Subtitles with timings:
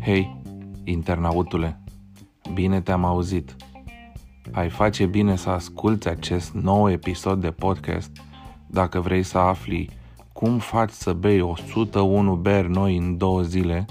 [0.00, 0.40] Hei,
[0.84, 1.80] internautule,
[2.54, 3.56] bine te-am auzit.
[4.52, 8.10] Ai face bine să asculți acest nou episod de podcast
[8.66, 9.90] dacă vrei să afli
[10.32, 13.84] cum faci să bei 101 beri noi în două zile,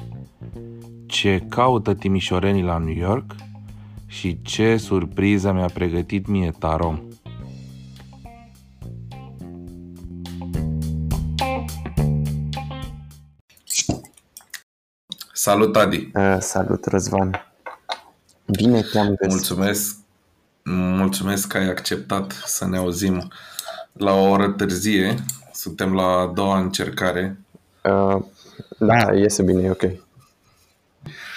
[1.06, 3.36] ce caută timișorenii la New York
[4.06, 7.00] și ce surpriză mi-a pregătit mie Tarom.
[15.44, 16.12] Salut, Adi!
[16.14, 17.54] Uh, salut, Răzvan!
[18.46, 19.30] Bine te-am găsit!
[19.30, 19.96] Mulțumesc,
[20.96, 23.32] mulțumesc că ai acceptat să ne auzim
[23.94, 25.16] la o oră târzie.
[25.54, 27.38] Suntem la a doua încercare.
[27.84, 28.24] Uh,
[28.80, 29.82] da, iese bine, e ok.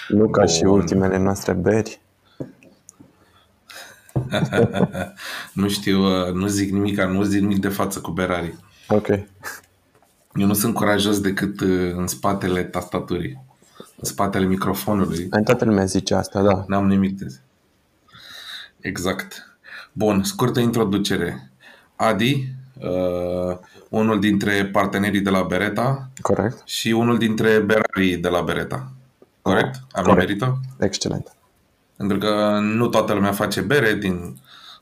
[0.07, 0.53] Nu ca Bun.
[0.53, 2.01] și ultimele noastre beri.
[5.53, 8.59] nu știu, uh, nu zic nimic, nu zic nimic de față cu berarii.
[8.87, 9.07] Ok.
[10.33, 13.45] Eu nu sunt curajos decât uh, în spatele tastaturii
[13.99, 15.27] în spatele microfonului.
[15.29, 16.63] În toată lumea zice asta, da.
[16.67, 17.37] N-am nimic de zi.
[18.79, 19.57] Exact.
[19.91, 21.51] Bun, scurtă introducere.
[21.95, 22.47] Adi,
[22.79, 23.57] uh,
[23.89, 26.09] unul dintre partenerii de la Bereta.
[26.21, 26.61] Corect.
[26.65, 28.91] Și unul dintre berarii de la Bereta.
[29.41, 29.75] Corect?
[29.91, 30.27] Am Corect.
[30.27, 30.59] merită?
[30.79, 31.35] Excelent.
[31.95, 34.37] Pentru că nu toată lumea face bere din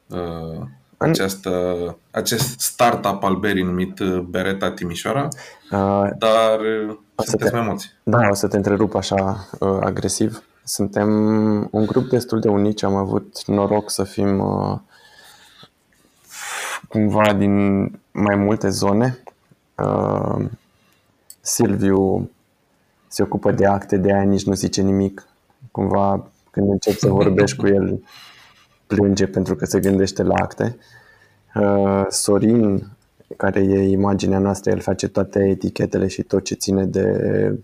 [0.08, 5.28] uh, această, acest startup al berii numit uh, Bereta Timișoara,
[5.72, 7.92] uh, dar uh, sunteți te, mai mulți.
[8.04, 10.44] Da, o să te întrerup așa uh, agresiv.
[10.64, 11.10] Suntem
[11.72, 14.78] un grup destul de unici, am avut noroc să fim uh,
[16.90, 19.24] cumva din mai multe zone.
[19.76, 20.46] Uh,
[21.42, 22.30] Silviu
[23.08, 25.28] se ocupă de acte, de aia nici nu zice nimic.
[25.72, 28.04] Cumva când încep să vorbești cu el,
[28.88, 30.78] plânge pentru că se gândește la acte.
[31.56, 32.88] Uh, Sorin,
[33.38, 37.60] care e imaginea noastră, el face toate etichetele și tot ce ține de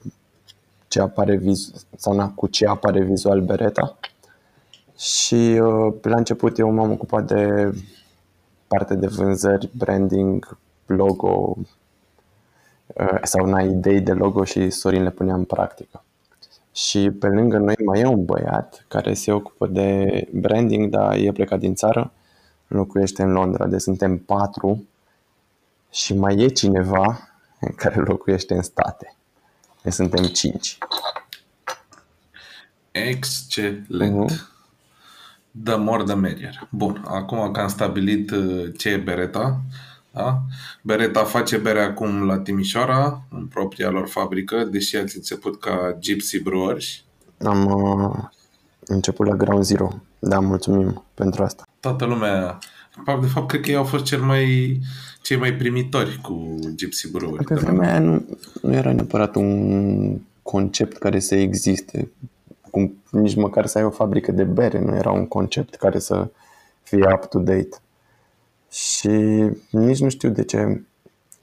[0.87, 3.97] ce apare vizu- sau na, cu ce apare vizual bereta.
[4.97, 7.71] Și uh, la început eu m-am ocupat de
[8.67, 11.57] parte de vânzări, branding, logo
[12.87, 16.03] uh, sau na, idei de logo și Sorin le punea în practică.
[16.73, 21.31] Și pe lângă noi mai e un băiat care se ocupă de branding, dar e
[21.31, 22.11] plecat din țară,
[22.67, 24.87] locuiește în Londra, deci suntem patru
[25.91, 27.29] și mai e cineva
[27.81, 29.15] care locuiește în state.
[29.81, 30.77] Deci suntem cinci.
[32.91, 34.31] Excelent.
[34.31, 34.49] Uh-huh.
[35.63, 36.67] The more the merrier.
[36.69, 39.61] Bun, acum că am stabilit uh, ce e Bereta,
[40.11, 40.41] da?
[40.81, 46.41] Bereta face bere acum la Timișoara, în propria lor fabrică, deși ați început ca Gypsy
[46.41, 47.03] Brewers.
[47.43, 48.23] Am uh,
[48.85, 50.01] început la Ground Zero.
[50.19, 51.67] Da, mulțumim pentru asta.
[51.79, 52.57] Toată lumea,
[53.21, 54.79] de fapt, cred că ei au fost cel mai,
[55.21, 57.45] cei mai primitori cu Gypsy Brewers.
[57.45, 58.25] Pe vremea aia nu,
[58.61, 62.11] nu era neapărat un concept care să existe.
[62.71, 66.29] Cum, nici măcar să ai o fabrică de bere nu era un concept care să
[66.83, 67.69] fie up-to-date.
[68.71, 69.09] Și
[69.69, 70.81] nici nu știu de ce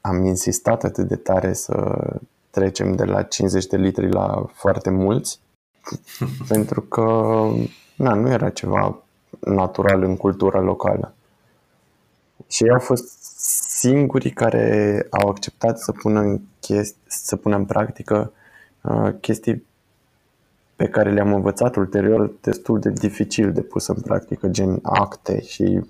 [0.01, 2.07] am insistat atât de tare să
[2.51, 5.41] trecem de la 50 de litri la foarte mulți,
[6.49, 7.05] pentru că
[7.97, 9.03] na, nu era ceva
[9.41, 11.15] natural în cultura locală.
[12.47, 13.23] Și ei au fost
[13.69, 18.33] singurii care au acceptat să pună în, chesti, să pună în practică
[18.81, 19.67] uh, chestii
[20.77, 25.81] pe care le-am învățat ulterior destul de dificil de pus în practică, gen acte și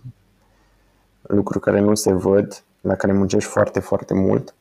[1.28, 4.54] lucruri care nu se văd, la care muncești foarte, foarte mult.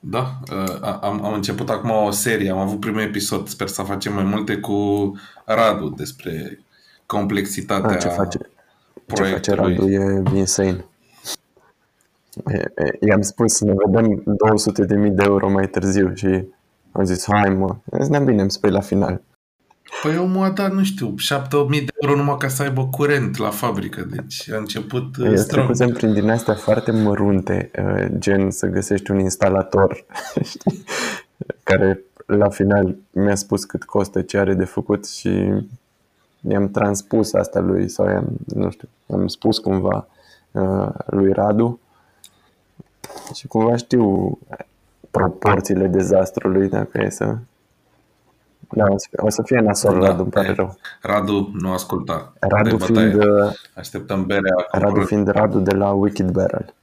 [0.00, 4.14] Da, uh, am, am început acum o serie, am avut primul episod, sper să facem
[4.14, 5.12] mai multe cu
[5.44, 6.60] Radu despre
[7.06, 8.38] complexitatea A, ce face,
[9.06, 9.40] proiectului.
[9.40, 10.84] Ce face Radu e insane.
[13.00, 16.44] I-am spus să ne vedem 200 de mii de euro mai târziu și
[16.92, 17.76] am zis, hai mă,
[18.08, 19.22] ne bine, îmi spui la final.
[20.02, 23.50] Păi omul a dat, nu știu, 7.000 de euro numai ca să aibă curent la
[23.50, 25.80] fabrică, deci a început Eu strong.
[25.80, 30.04] Eu prin din astea foarte mărunte, uh, gen să găsești un instalator,
[31.62, 35.52] care la final mi-a spus cât costă, ce are de făcut și
[36.48, 40.06] i-am transpus asta lui sau i-am, nu știu, am spus cumva
[40.52, 41.80] uh, lui Radu
[43.34, 44.38] și cumva știu
[45.10, 47.36] proporțiile dezastrului dacă e să
[48.70, 50.78] da, o să, o să fie nasol, da, Radu, îmi pare rău.
[51.02, 52.32] Radu nu asculta.
[52.38, 54.66] Radu fiind, uh, Așteptăm berea.
[54.70, 56.74] Radu fiind Radu de la Wicked Barrel.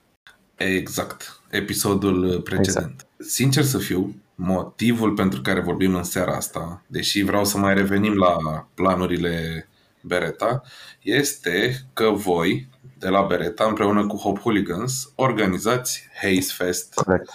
[0.56, 2.86] Exact, episodul precedent.
[2.86, 3.08] Exact.
[3.18, 8.14] Sincer să fiu, motivul pentru care vorbim în seara asta, deși vreau să mai revenim
[8.14, 9.68] la planurile
[10.02, 10.62] Bereta,
[11.02, 16.94] este că voi, de la Bereta, împreună cu Hop Hooligans, organizați Haze Fest.
[16.94, 17.30] Corect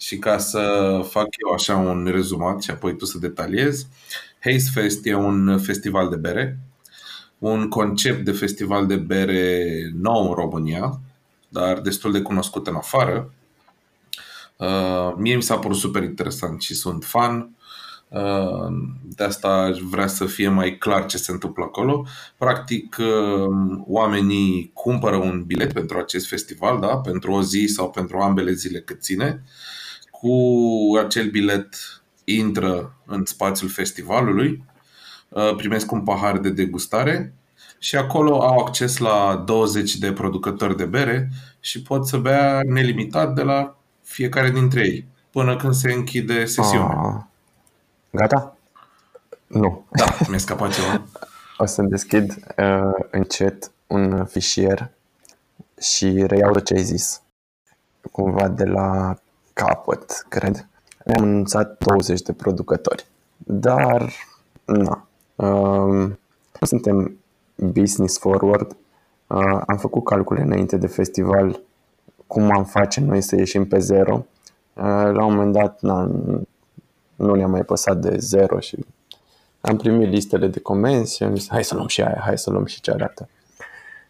[0.00, 0.60] Și ca să
[1.08, 3.86] fac eu așa un rezumat și apoi tu să detaliezi,
[4.40, 6.58] Haze Fest e un festival de bere,
[7.38, 9.66] un concept de festival de bere
[10.00, 11.00] nou în România,
[11.48, 13.32] dar destul de cunoscut în afară.
[14.56, 17.50] Uh, mie mi s-a părut super interesant și sunt fan.
[18.08, 18.68] Uh,
[19.02, 22.06] de asta aș vrea să fie mai clar ce se întâmplă acolo.
[22.38, 26.96] Practic, uh, oamenii cumpără un bilet pentru acest festival, da?
[26.96, 29.42] pentru o zi sau pentru ambele zile cât ține.
[30.20, 30.34] Cu
[31.04, 31.74] acel bilet
[32.24, 34.64] intră în spațiul festivalului,
[35.28, 37.34] uh, primesc un pahar de degustare
[37.78, 41.28] și acolo au acces la 20 de producători de bere
[41.60, 46.96] și pot să bea nelimitat de la fiecare dintre ei până când se închide sesiunea.
[46.96, 47.22] Ah.
[48.10, 48.56] Gata?
[49.46, 49.86] Nu.
[49.90, 51.02] Da, mi-a scăpat ceva.
[51.62, 54.90] O să deschid uh, încet un fișier
[55.80, 57.22] și reiau ce ai zis.
[58.12, 59.18] Cumva de la
[59.64, 60.68] capăt, cred.
[61.06, 63.06] Am anunțat 20 de producători.
[63.36, 64.12] Dar,
[64.64, 66.10] na, uh,
[66.60, 67.18] suntem
[67.56, 68.76] business forward.
[69.26, 71.60] Uh, am făcut calcule înainte de festival
[72.26, 74.26] cum am face noi să ieșim pe zero.
[74.74, 76.10] Uh, la un moment dat, na,
[77.16, 78.84] nu ne-a mai păsat de zero și
[79.60, 82.50] am primit listele de comenzi și am zis, hai să luăm și aia, hai să
[82.50, 83.28] luăm și cealaltă.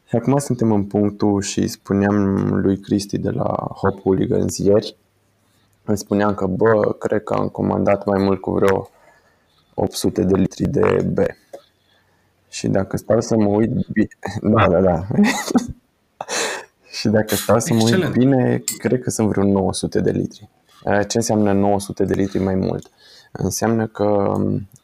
[0.08, 4.97] Și acum suntem în punctul și spuneam lui Cristi de la Hop Hooligans ieri,
[5.85, 8.91] îmi spuneam că, bă, cred că am comandat mai mult cu vreo
[9.75, 11.19] 800 de litri de B.
[12.49, 14.09] Și dacă stau să mă uit bine,
[14.55, 15.06] da, da, da.
[16.99, 20.49] și dacă stau să mă uit bine, cred că sunt vreo 900 de litri.
[21.09, 22.91] Ce înseamnă 900 de litri mai mult?
[23.33, 24.35] Înseamnă că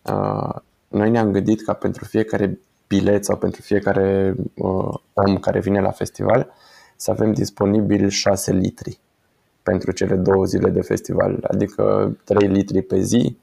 [0.03, 0.55] uh,
[0.89, 5.91] noi ne-am gândit ca pentru fiecare bilet sau pentru fiecare uh, om care vine la
[5.91, 6.53] festival
[6.97, 9.01] să avem disponibil 6 litri
[9.67, 13.37] pentru cele două zile de festival, adică 3 litri pe zi.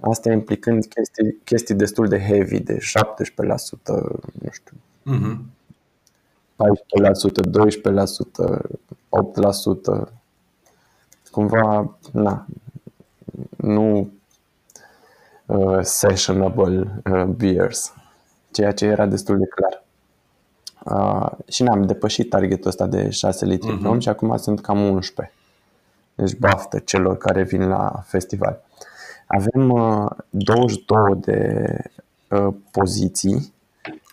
[0.00, 2.80] Asta implicând chestii, chestii destul de heavy, de 17%,
[4.32, 4.76] nu știu,
[5.12, 5.36] uh-huh.
[6.56, 6.58] 14%,
[8.50, 8.58] 12%,
[10.04, 10.10] 8%.
[11.30, 12.46] Cumva, na,
[13.56, 14.10] nu
[15.46, 17.94] uh, sessionable uh, beers,
[18.50, 19.85] ceea ce era destul de clar.
[20.90, 23.82] Uh, și ne-am depășit targetul ăsta de 6 litri uh-huh.
[23.82, 25.34] pe om și acum sunt cam 11.
[26.14, 28.64] Deci baftă celor care vin la festival.
[29.26, 31.68] Avem uh, 22 de
[32.28, 33.52] uh, poziții,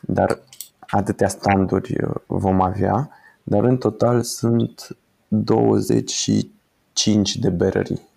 [0.01, 0.39] dar
[0.79, 3.09] atâtea standuri uh, vom avea,
[3.43, 4.97] dar în total sunt
[5.27, 8.11] 25 de berării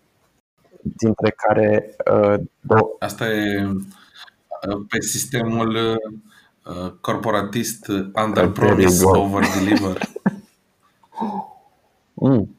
[0.94, 2.96] dintre care uh, două...
[2.98, 6.18] Asta e uh, pe sistemul uh,
[7.00, 10.08] corporatist under promise, over deliver.
[12.14, 12.56] mm.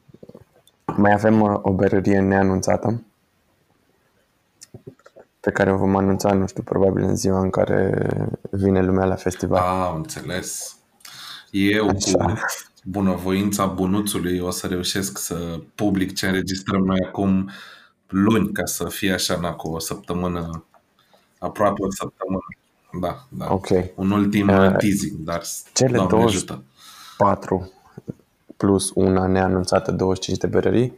[0.96, 3.02] Mai avem uh, o berărie neanunțată
[5.40, 8.08] pe care o vom anunța, nu știu, probabil în ziua în care
[8.50, 9.58] vine lumea la festival.
[9.58, 10.76] Ah, înțeles.
[11.50, 12.24] Eu Așa.
[12.24, 12.34] cu
[12.84, 17.50] bunăvoința bunuțului o să reușesc să public ce înregistrăm noi acum
[18.06, 20.64] luni ca să fie așa na, cu o săptămână,
[21.38, 22.46] aproape o săptămână.
[22.92, 23.52] Da, da.
[23.52, 23.68] Ok.
[23.94, 25.42] Un ultim uh, teasing, dar
[25.72, 27.72] cele 24
[28.56, 30.96] plus una neanunțată, 25 de berării,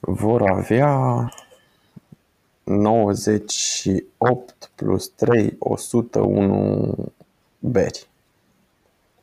[0.00, 1.28] vor avea
[2.64, 6.94] 98 plus 3, 101
[7.58, 8.08] beri.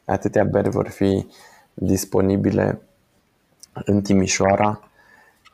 [0.06, 1.28] Atâtea beri vor fi
[1.74, 2.82] disponibile
[3.86, 4.90] în Timișoara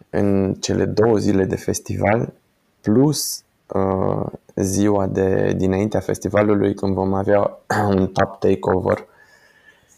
[0.09, 2.33] în cele două zile de festival,
[2.81, 7.57] plus uh, ziua de dinaintea festivalului, când vom avea
[7.89, 9.05] un top takeover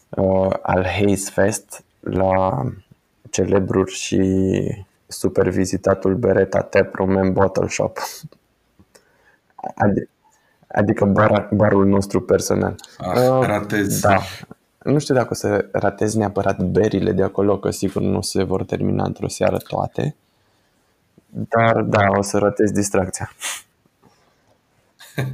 [0.08, 2.62] uh, al Haze Fest la
[3.30, 4.22] celebrul și
[5.06, 7.98] super vizitatul Beretta Tap Room and Bottle Shop.
[9.84, 10.10] Adi-
[10.68, 12.74] adică bar, barul nostru personal.
[12.98, 14.00] Ah, uh, ratezi.
[14.00, 14.18] Da,
[14.82, 18.64] nu știu dacă o să ratez neapărat berile de acolo, că sigur nu se vor
[18.64, 20.16] termina într-o seară toate.
[21.30, 23.30] Dar da, o să ratez distracția.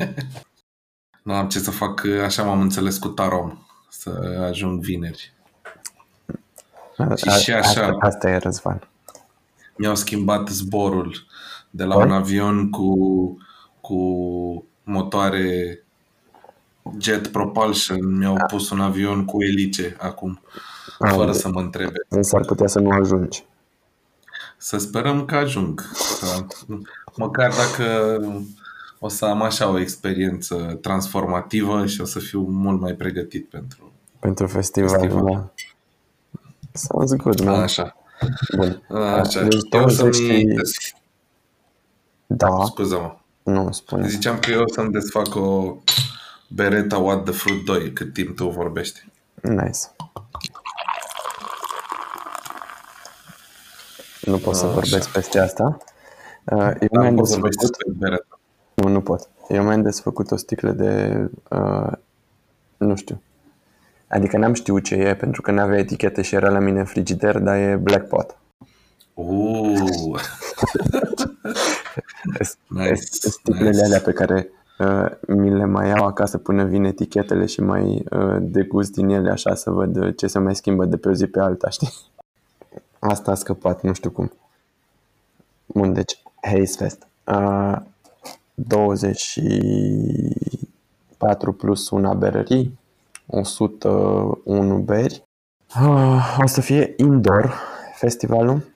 [1.22, 3.58] nu am ce să fac, așa m-am înțeles cu Tarom,
[3.88, 5.32] să ajung vineri.
[6.96, 8.88] A, și, și așa, asta, asta e Răzvan.
[9.76, 11.26] Mi-au schimbat zborul
[11.70, 12.04] de la Or?
[12.04, 12.96] un avion cu,
[13.80, 13.98] cu
[14.84, 15.78] motoare
[16.98, 18.44] jet propulsion, mi-au A.
[18.44, 20.40] pus un avion cu elice acum,
[20.98, 21.38] A, fără de.
[21.38, 22.06] să mă întrebe.
[22.08, 23.44] Însă ar putea să nu ajungi.
[24.64, 25.90] Să sperăm că ajung.
[27.16, 28.18] Măcar dacă
[28.98, 33.92] o să am așa o experiență transformativă și o să fiu mult mai pregătit pentru
[34.18, 34.88] pentru festival.
[34.88, 35.24] festival.
[35.24, 35.52] Da.
[36.72, 37.60] Sounds good, man.
[37.60, 37.96] Așa.
[38.56, 38.82] Bun.
[38.98, 39.42] Așa.
[39.42, 40.10] Deci Eu o să-mi...
[40.10, 40.94] 20 și...
[42.26, 43.16] Da, Scuză-mă.
[43.52, 44.08] nu spune.
[44.08, 45.76] Ziceam că eu o să-mi desfac o
[46.48, 49.08] Beretta What the Fruit 2 cât timp tu vorbești.
[49.42, 49.78] Nice.
[54.24, 54.74] Nu pot să Așa.
[54.74, 55.76] vorbesc peste asta.
[56.44, 58.38] Uh, Eu Dar mi-am poți să vorbești desfăcut, despre Beretta.
[58.74, 59.28] nu, nu pot.
[59.48, 61.18] Eu mi-am desfăcut o sticlă de,
[61.50, 61.92] uh,
[62.76, 63.22] nu știu.
[64.08, 67.38] Adică n-am știut ce e, pentru că n-avea etichete și era la mine în frigider,
[67.38, 68.36] dar e Black Pot.
[69.14, 70.16] Uuu,
[72.68, 73.84] nice, Sticlele nice.
[73.84, 78.36] alea pe care uh, mi le mai iau acasă până vin etichetele și mai uh,
[78.40, 81.26] degust din ele așa să văd uh, ce se mai schimbă de pe o zi
[81.26, 81.92] pe alta, știi?
[83.08, 84.32] Asta a scăpat, nu știu cum.
[85.66, 87.06] Bun, deci Haze Fest.
[87.24, 87.76] Uh,
[88.54, 92.78] 24 plus una berării,
[93.26, 95.22] 101 beri.
[95.80, 97.54] Uh, o să fie indoor
[97.94, 98.72] festivalul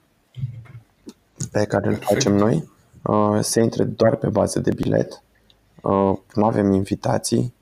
[1.51, 2.69] pe care îl facem noi.
[3.01, 5.23] Uh, se intre doar pe bază de bilet.
[5.81, 7.53] Uh, nu avem invitații.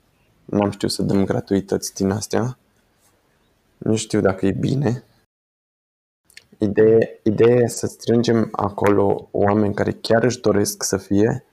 [0.44, 2.58] N-am știut să dăm gratuități din astea.
[3.78, 5.02] Nu știu dacă e bine.
[6.58, 11.44] Ideea, ideea e să strângem acolo oameni care chiar își doresc să fie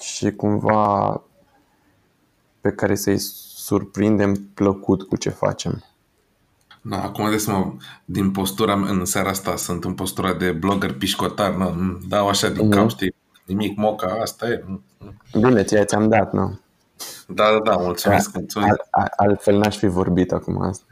[0.00, 1.22] și cumva
[2.60, 5.84] pe care să-i surprindem plăcut cu ce facem.
[6.82, 10.92] Da, acum de seama, din postura mea, în seara asta sunt în postura de blogger
[10.92, 12.76] pișcotar, nu, nu, dau așa din Mhm.
[12.76, 14.64] cap, știi, nimic, moca, asta e.
[14.66, 14.82] Mm,
[15.32, 15.40] mm.
[15.40, 16.58] Bine, ție ți-am dat, nu?
[17.28, 18.70] Da, da, da, mulțumesc, mulțumesc.
[18.70, 20.84] Al, al, altfel n-aș fi vorbit acum asta.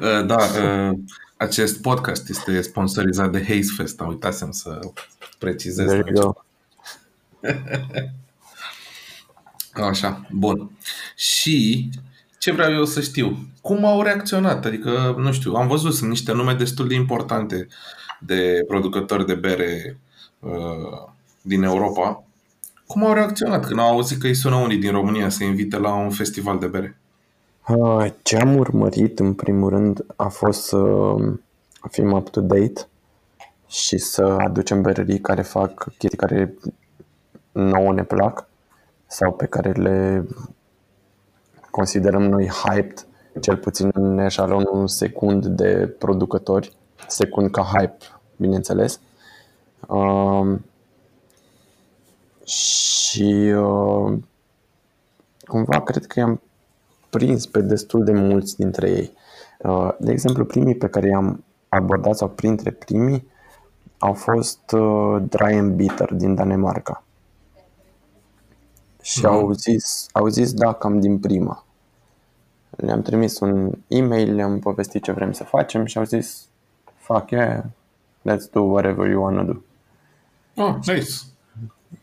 [0.00, 0.98] Uh, Da, uh,
[1.42, 4.80] acest podcast este sponsorizat de Haze Fest, uitasem să
[5.38, 5.86] precizez.
[5.86, 6.34] There you go.
[9.88, 10.70] Așa, bun.
[11.16, 11.88] Și
[12.38, 13.48] ce vreau eu să știu?
[13.60, 14.64] Cum au reacționat?
[14.64, 17.68] Adică, nu știu, am văzut, sunt niște nume destul de importante
[18.20, 19.98] de producători de bere
[20.38, 21.10] uh,
[21.42, 22.24] din Europa.
[22.86, 25.94] Cum au reacționat când au auzit că îi sună unii din România să invite la
[25.94, 26.96] un festival de bere?
[27.68, 31.14] Uh, Ce am urmărit, în primul rând, a fost să
[31.90, 32.86] fim up-to-date
[33.68, 36.54] și să aducem berării care fac chestii care
[37.52, 38.48] nouă ne plac
[39.06, 40.26] sau pe care le
[41.70, 43.06] considerăm noi hyped,
[43.40, 46.76] cel puțin în eșalonul secund de producători,
[47.08, 47.98] secund ca hype,
[48.36, 49.00] bineînțeles.
[49.88, 50.64] Um,
[52.44, 54.18] și uh,
[55.44, 56.40] cumva cred că i-am
[57.16, 59.12] prins pe destul de mulți dintre ei.
[59.58, 63.26] Uh, De exemplu, primii pe care i-am abordat sau printre primii
[63.98, 67.04] au fost uh, Dry and Bitter din Danemarca.
[69.02, 69.28] Și Mhm.
[69.34, 71.64] au zis, au zis da cam din prima.
[72.70, 76.46] Le-am trimis un e-mail, le-am povestit ce vrem să facem și au zis
[76.96, 77.62] fuck yeah,
[78.30, 79.52] let's do whatever you wanna do.
[80.56, 81.10] Oh, nice.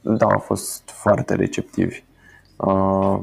[0.02, 2.04] Da, au fost foarte receptivi.
[2.58, 3.20] Uh,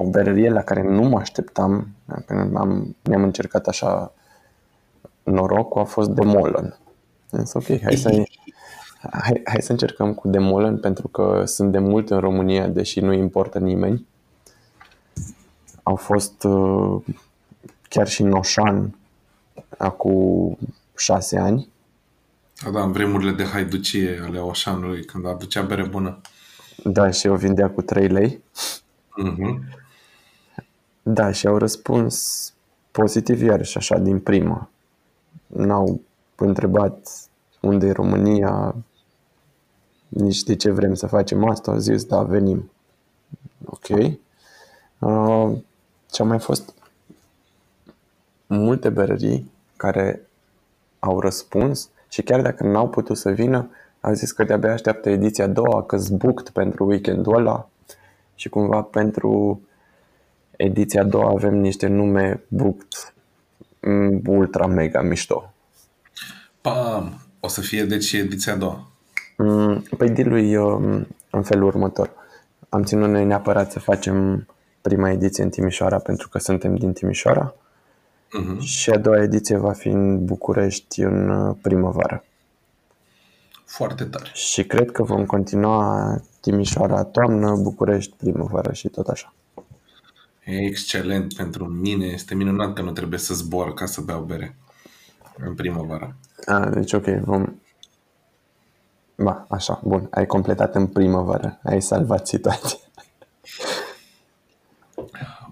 [0.00, 1.88] o berărie la care nu mă așteptam,
[2.26, 4.12] când am, ne-am încercat așa
[5.22, 6.78] norocul, a fost Demolon.
[7.30, 8.22] Însă, ok, hai să,
[9.10, 13.12] hai, hai să încercăm cu Demolon, pentru că sunt de mult în România, deși nu
[13.12, 14.06] importă nimeni.
[15.82, 17.02] Au fost uh,
[17.88, 18.98] chiar și în Oșan,
[19.78, 20.58] acum
[20.96, 21.68] șase ani.
[22.64, 26.20] Da, da, în vremurile de haiducie ale Oșanului, când aducea bere bună.
[26.84, 28.42] Da, și o vindea cu 3 lei.
[29.22, 29.86] Mm-hmm.
[31.10, 32.52] Da, și au răspuns
[32.90, 34.70] pozitiv iarăși așa din prima.
[35.46, 36.00] N-au
[36.36, 37.08] întrebat
[37.60, 38.74] unde e România,
[40.08, 42.70] nici de ce vrem să facem asta, au zis da, venim.
[43.64, 43.88] Ok.
[44.98, 45.58] Uh,
[46.10, 46.74] ce a mai fost
[48.46, 50.28] multe berării care
[50.98, 55.44] au răspuns și chiar dacă n-au putut să vină, au zis că de-abia așteaptă ediția
[55.44, 57.68] a doua, că booked pentru weekendul ăla
[58.34, 59.60] și cumva pentru
[60.58, 63.14] ediția a doua avem niște nume booked
[63.80, 65.52] mm, ultra mega mișto.
[66.60, 67.20] Pam!
[67.40, 68.90] O să fie deci ediția a doua.
[69.36, 72.10] Mm, Păi deal e um, în felul următor.
[72.68, 74.46] Am ținut noi neapărat să facem
[74.80, 77.54] prima ediție în Timișoara pentru că suntem din Timișoara
[78.28, 78.58] Mm-hmm.
[78.60, 82.24] și a doua ediție va fi în București în uh, primăvară.
[83.64, 84.30] Foarte tare.
[84.32, 89.32] Și cred că vom continua Timișoara toamnă, București primăvară și tot așa.
[90.48, 92.06] E excelent pentru mine.
[92.06, 94.56] Este minunat că nu trebuie să zbor ca să beau bere
[95.36, 96.16] în primăvară.
[96.46, 97.54] A, deci ok, vom...
[99.16, 102.78] Ba, așa, bun, ai completat în primăvară, ai salvat situația.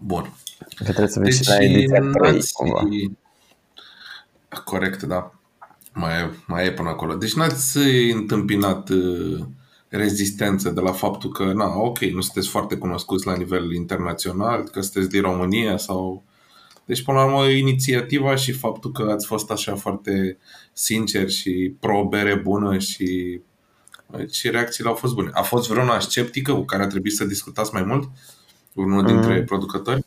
[0.01, 0.33] Bun.
[0.77, 2.83] Că trebuie să vezi Deci, și la ediția 3, n-ați- cumva.
[4.65, 5.31] Corect, da.
[5.93, 7.15] Mai e, mai e până acolo.
[7.15, 7.79] Deci n-ați
[8.13, 9.45] întâmpinat uh,
[9.97, 14.81] rezistență de la faptul că, na, ok, nu sunteți foarte cunoscuți la nivel internațional, că
[14.81, 16.23] sunteți din România sau...
[16.85, 20.39] Deci, până la urmă, inițiativa și faptul că ați fost așa foarte
[20.73, 23.41] sincer și pro-bere bună și
[24.31, 25.31] și reacțiile au fost bune.
[25.33, 28.09] A fost vreuna sceptică cu care a trebuit să discutați mai mult?
[28.75, 29.45] Unul dintre mm.
[29.45, 30.05] producători?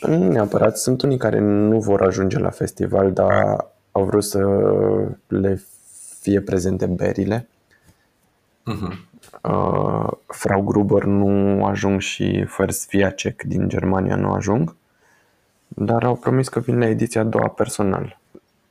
[0.00, 0.78] Nu neapărat.
[0.78, 4.38] Sunt unii care nu vor ajunge la festival, dar au vrut să
[5.26, 5.62] le
[6.20, 7.48] fie prezente berile.
[8.72, 9.07] Uh-huh.
[9.42, 14.76] Uh, Frau Gruber nu ajung și First Viacek din Germania nu ajung,
[15.68, 18.18] dar au promis că vin la ediția a doua personal.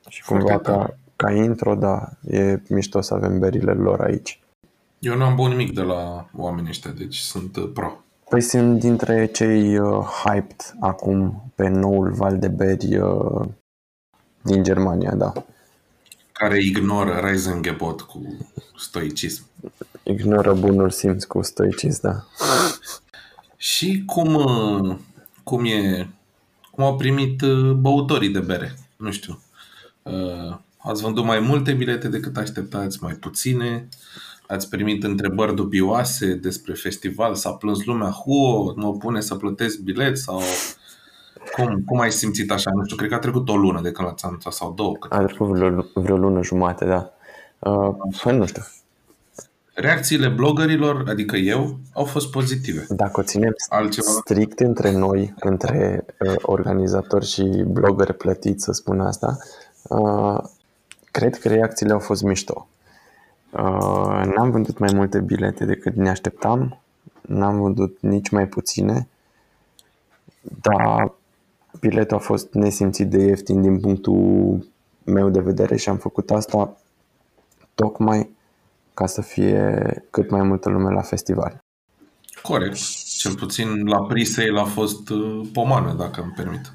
[0.10, 4.40] Și cumva ca, ca intro, da, e mișto să avem berile lor aici.
[5.00, 7.92] Eu nu am bun nimic de la oamenii ăștia, deci sunt uh, pro.
[8.30, 13.48] Păi sunt dintre cei uh, hyped acum pe noul val de beri uh,
[14.42, 15.34] din Germania, da.
[16.38, 19.44] Care ignoră Reisengebot cu stoicism.
[20.03, 22.25] Ignoră bunul simț cu stoicism, da.
[23.56, 24.98] Și cum, uh,
[25.44, 26.08] cum e,
[26.72, 28.75] cum au primit uh, băutorii de bere?
[28.98, 29.41] Nu știu.
[30.03, 33.88] Uh, ați vândut mai multe bilete decât așteptați, mai puține?
[34.48, 37.36] Ați primit întrebări dubioase despre festival?
[37.36, 38.10] S-a plâns lumea?
[38.10, 40.17] Hu, mă pune să plătesc bilet?
[40.17, 40.41] Sau
[41.51, 42.72] cum, cum ai simțit așa?
[42.74, 44.96] Nu știu, cred că a trecut o lună de când l-ați anunțat sau două.
[44.96, 47.12] Cât a trecut vreo, vreo lună jumate, da.
[47.60, 48.63] Uh, nu știu.
[49.74, 52.86] Reacțiile bloggerilor, adică eu, au fost pozitive.
[52.89, 54.08] Dacă o ținem Altceva?
[54.08, 59.38] strict între noi, între uh, organizatori și blogger plătiți, să spun asta,
[59.84, 60.38] uh,
[61.12, 62.68] cred că reacțiile au fost mișto.
[63.51, 66.82] Uh, n-am vândut mai multe bilete decât ne așteptam,
[67.22, 69.08] n-am vândut nici mai puține,
[70.42, 71.13] dar
[71.80, 74.68] biletul a fost nesimțit de ieftin din punctul
[75.04, 76.78] meu de vedere și am făcut asta
[77.76, 78.36] tocmai
[78.94, 81.58] ca să fie cât mai multă lume la festival.
[82.42, 82.78] Corect.
[83.18, 86.72] Cel puțin la pre-sale a fost uh, pomană, dacă îmi permit.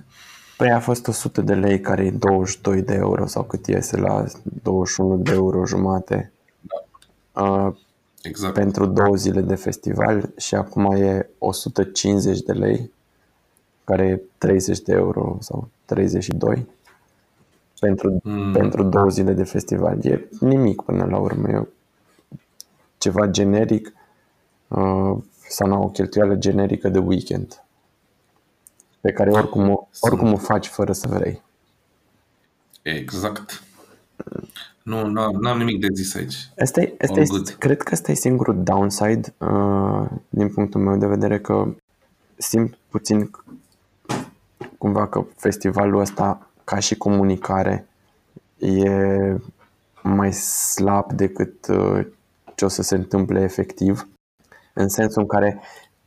[0.56, 4.24] Păi a fost 100 de lei, care e 22 de euro sau cât iese la
[4.62, 6.32] 21 de euro jumate.
[6.60, 7.42] Da.
[7.42, 7.74] Uh,
[8.22, 8.54] exact.
[8.54, 12.90] Pentru două zile de festival și acum e 150 de lei
[13.84, 16.66] care e 30 de euro sau 32
[17.80, 18.52] pentru, mm.
[18.52, 20.04] pentru două zile de festival.
[20.04, 21.48] E nimic până la urmă.
[21.48, 21.68] E
[22.98, 23.92] ceva generic
[24.68, 25.16] uh,
[25.48, 27.62] sau o cheltuială generică de weekend
[29.00, 31.42] pe care oricum, o, oricum o faci fără să vrei.
[32.82, 33.62] Exact.
[34.82, 36.34] Nu, nu am nimic de zis aici.
[36.58, 37.26] Asta e, asta e,
[37.58, 41.74] cred că asta e singurul downside uh, din punctul meu de vedere că
[42.36, 43.30] simt puțin
[44.82, 47.86] cumva că festivalul ăsta, ca și comunicare,
[48.58, 49.36] e
[50.02, 52.06] mai slab decât uh,
[52.54, 54.08] ce o să se întâmple efectiv,
[54.72, 55.60] în sensul în care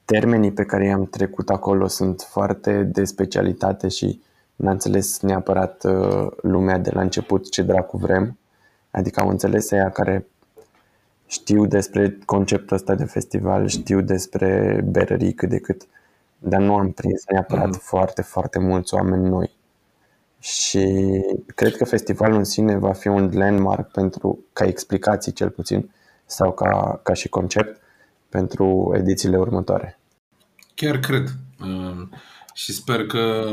[0.06, 4.22] termenii pe care i-am trecut acolo sunt foarte de specialitate și
[4.56, 8.38] n-a înțeles neapărat uh, lumea de la început ce dracu vrem.
[8.92, 10.28] Adică au înțeles ea care
[11.28, 15.88] știu despre conceptul ăsta de festival, știu despre berării cât de cât
[16.48, 17.80] dar nu am prins neapărat mm.
[17.82, 19.56] foarte, foarte mulți oameni noi.
[20.40, 20.86] Și
[21.56, 25.90] cred că festivalul în sine va fi un landmark pentru, ca explicații cel puțin,
[26.26, 27.82] sau ca, ca și concept,
[28.30, 30.00] pentru edițiile următoare.
[30.76, 31.28] Chiar cred.
[31.62, 32.08] Uh,
[32.54, 33.46] și sper că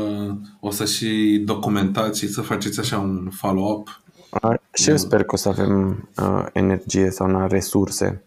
[0.59, 4.01] o să și documentați și să faceți așa un follow-up.
[4.43, 8.23] Uh, și eu sper că o să avem uh, energie sau na, resurse.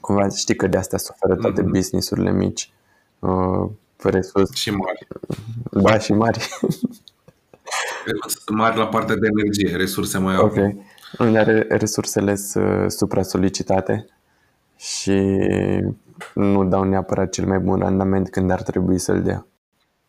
[0.00, 1.70] Cumva știi că de astea suferă toate mm-hmm.
[1.70, 2.70] businessurile mici
[3.18, 3.70] uh,
[4.02, 4.54] resurse.
[4.54, 5.06] Și mari.
[5.70, 6.48] Da, și mari.
[8.48, 10.56] mari la partea de energie, resurse mai Ok.
[11.18, 14.06] Unde resursele sunt supra-solicitate
[14.76, 15.38] și
[16.34, 19.46] nu dau neapărat cel mai bun randament când ar trebui să-l dea.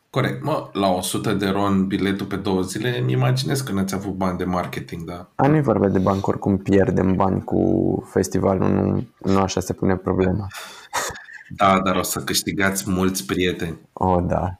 [0.09, 0.43] Corect.
[0.43, 4.37] Mă, la 100 de ron biletul pe două zile, îmi imaginez că n-ați avut bani
[4.37, 5.29] de marketing, da?
[5.35, 9.73] A, nu e vorba de bani, oricum pierdem bani cu festivalul, nu, nu așa se
[9.73, 10.47] pune problema.
[11.49, 13.77] Da, dar o să câștigați mulți prieteni.
[13.93, 14.57] Oh, da.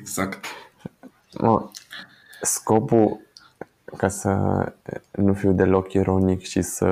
[0.00, 0.44] exact.
[1.34, 1.70] O,
[2.42, 3.20] scopul,
[3.96, 4.30] ca să
[5.10, 6.86] nu fiu deloc ironic și să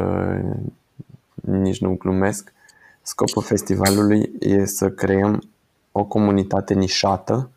[1.35, 2.53] nici nu glumesc,
[3.03, 5.43] scopul festivalului e să creăm
[5.93, 7.51] o comunitate nișată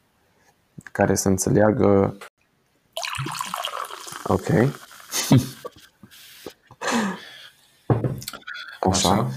[0.91, 2.17] care să înțeleagă
[4.23, 4.47] Ok.
[8.89, 9.09] Așa.
[9.11, 9.29] Așa.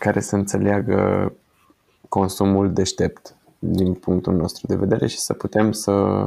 [0.00, 1.32] Uh, care să înțeleagă
[2.08, 6.26] consumul deștept din punctul nostru de vedere și să putem să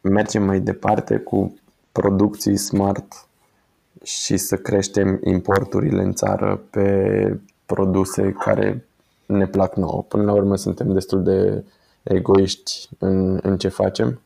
[0.00, 1.54] mergem mai departe cu
[1.92, 3.28] producții smart
[4.02, 8.84] și să creștem importurile în țară pe produse care
[9.26, 10.02] ne plac nouă.
[10.08, 11.64] Până la urmă suntem destul de
[12.02, 14.20] egoiști în, în ce facem.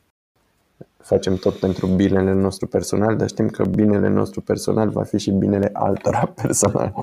[0.97, 5.31] Facem tot pentru binele nostru personal, dar știm că binele nostru personal va fi și
[5.31, 6.93] binele altora personal.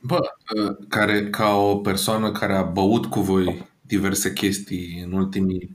[0.00, 0.18] Bă,
[0.56, 5.70] ă, care, ca o persoană care a băut cu voi diverse chestii în ultimii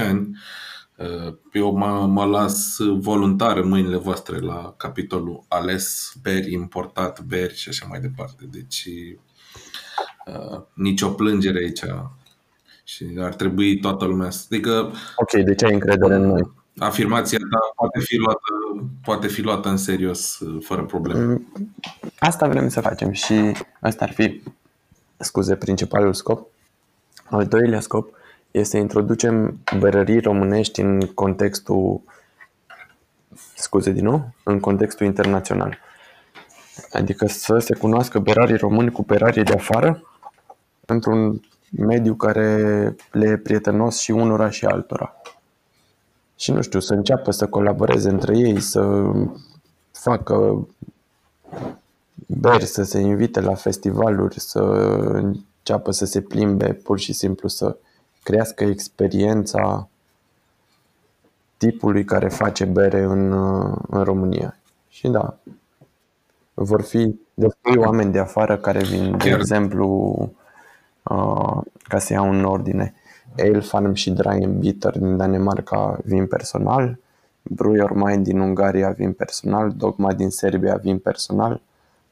[0.00, 0.38] 4-5 ani,
[0.98, 7.54] ă, eu mă, mă las voluntar în mâinile voastre la capitolul ales beri, importat beri
[7.54, 8.48] și așa mai departe.
[8.50, 8.88] Deci
[10.26, 11.84] uh, nicio plângere aici
[12.84, 14.46] și ar trebui toată lumea să...
[14.50, 16.63] Adică, ok, deci ai încredere în noi.
[16.78, 18.40] Afirmația ta poate fi luată,
[19.02, 21.24] poate fi luată în serios fără probleme.
[21.24, 21.52] Mm,
[22.18, 24.42] asta vrem să facem și asta ar fi,
[25.16, 26.46] scuze, principalul scop.
[27.24, 28.14] Al doilea scop
[28.50, 32.00] este să introducem bărării românești în contextul,
[33.54, 35.78] scuze din nou, în contextul internațional.
[36.92, 40.02] Adică să se cunoască berarii români cu berarii de afară
[40.86, 42.56] într-un mediu care
[43.10, 45.14] le e prietenos și unora și altora.
[46.36, 49.12] Și nu știu, să înceapă să colaboreze între ei, să
[49.92, 50.66] facă
[52.26, 54.60] beri, să se invite la festivaluri, să
[55.12, 57.76] înceapă să se plimbe, pur și simplu să
[58.22, 59.88] crească experiența
[61.56, 63.32] tipului care face bere în,
[63.88, 64.56] în România.
[64.88, 65.36] Și da,
[66.54, 69.88] vor fi destui oameni de afară care vin, de exemplu,
[71.02, 72.94] uh, ca să iau în ordine,
[73.38, 76.98] Ale Farm și Dry Bitter din Danemarca vin personal,
[77.42, 81.60] Brew Mind din Ungaria vin personal, Dogma din Serbia vin personal,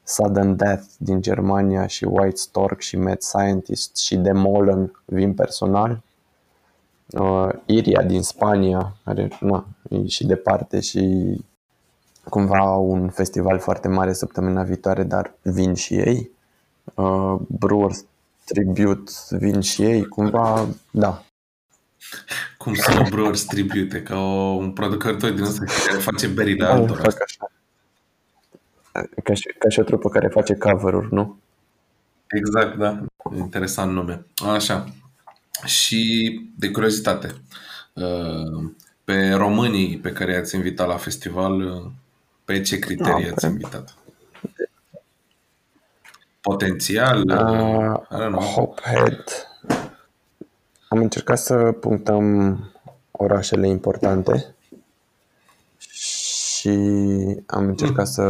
[0.03, 6.01] Sudden Death din Germania și White Stork și Mad Scientist și Demolen vin personal,
[7.11, 11.35] uh, Iria din Spania, care na, e și departe și
[12.29, 16.31] cumva au un festival foarte mare săptămâna viitoare, dar vin și ei.
[16.95, 18.05] Uh, Brewers
[18.53, 21.23] Tribute vin și ei, cumva, da.
[22.57, 24.03] Cum sună Brewers Tribute?
[24.03, 27.01] Ca o, un producător din ăsta care face berile da, altora.
[27.01, 27.51] Fac așa.
[29.23, 31.39] Ca și, ca și o trupă care face cover-uri, nu?
[32.27, 33.05] Exact, da.
[33.37, 34.25] Interesant nume.
[34.53, 34.93] Așa.
[35.65, 37.33] Și de curiozitate,
[37.93, 38.71] uh,
[39.03, 41.91] pe românii pe care i-ați invitat la festival, uh,
[42.45, 43.51] pe ce criterii da, ați pe...
[43.51, 43.97] invitat?
[46.43, 47.23] Potențial?
[47.29, 49.23] Uh, Hophead.
[50.89, 52.57] Am încercat să punctăm
[53.11, 54.55] orașele importante
[55.77, 56.69] și
[57.45, 58.23] am încercat să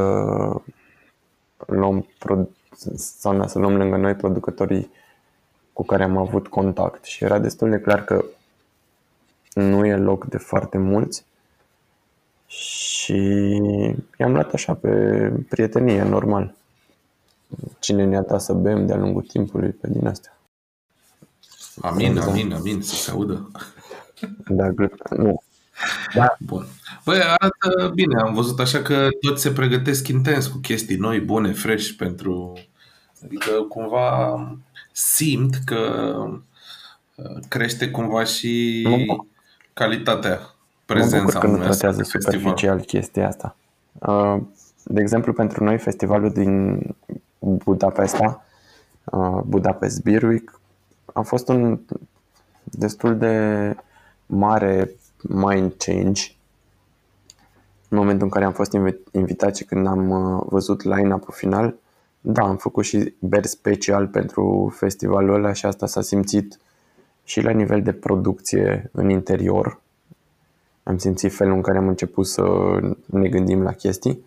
[1.67, 2.07] luăm
[2.95, 4.91] sau să luăm lângă noi producătorii
[5.73, 8.25] cu care am avut contact și era destul de clar că
[9.53, 11.25] nu e loc de foarte mulți
[12.45, 13.17] și
[14.17, 14.89] i-am luat așa pe
[15.49, 16.55] prietenie, normal
[17.79, 20.37] cine ne-a dat să bem de-a lungul timpului pe din astea.
[21.81, 23.51] Amin, amin, amin, să se audă.
[24.47, 24.73] Da,
[25.09, 25.43] nu.
[26.15, 26.35] Da.
[26.39, 26.65] Bun.
[27.05, 31.51] Băi, arată bine, am văzut așa că toți se pregătesc intens cu chestii noi, bune,
[31.51, 32.53] fresh pentru...
[33.23, 34.37] Adică cumva
[34.91, 36.13] simt că
[37.15, 38.83] uh, crește cumva și
[39.73, 40.39] calitatea,
[40.85, 43.55] prezența mă că nu tratează superficial chestia asta.
[43.93, 44.41] Uh,
[44.83, 46.79] de exemplu, pentru noi, festivalul din
[47.65, 48.45] Budapesta,
[49.03, 50.59] uh, Budapest Beer Week,
[51.13, 51.79] a fost un
[52.63, 53.75] destul de
[54.25, 56.31] mare mind change
[57.89, 58.77] în momentul în care am fost
[59.11, 61.75] invitat și când am uh, văzut line-up-ul final.
[62.21, 66.59] Da, am făcut și beri special pentru festivalul ăla și asta s-a simțit
[67.23, 69.81] și la nivel de producție în interior.
[70.83, 72.43] Am simțit felul în care am început să
[73.05, 74.25] ne gândim la chestii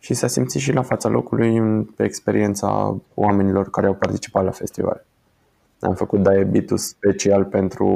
[0.00, 5.04] și s-a simțit și la fața locului pe experiența oamenilor care au participat la festival.
[5.80, 7.86] Am făcut diabetes special pentru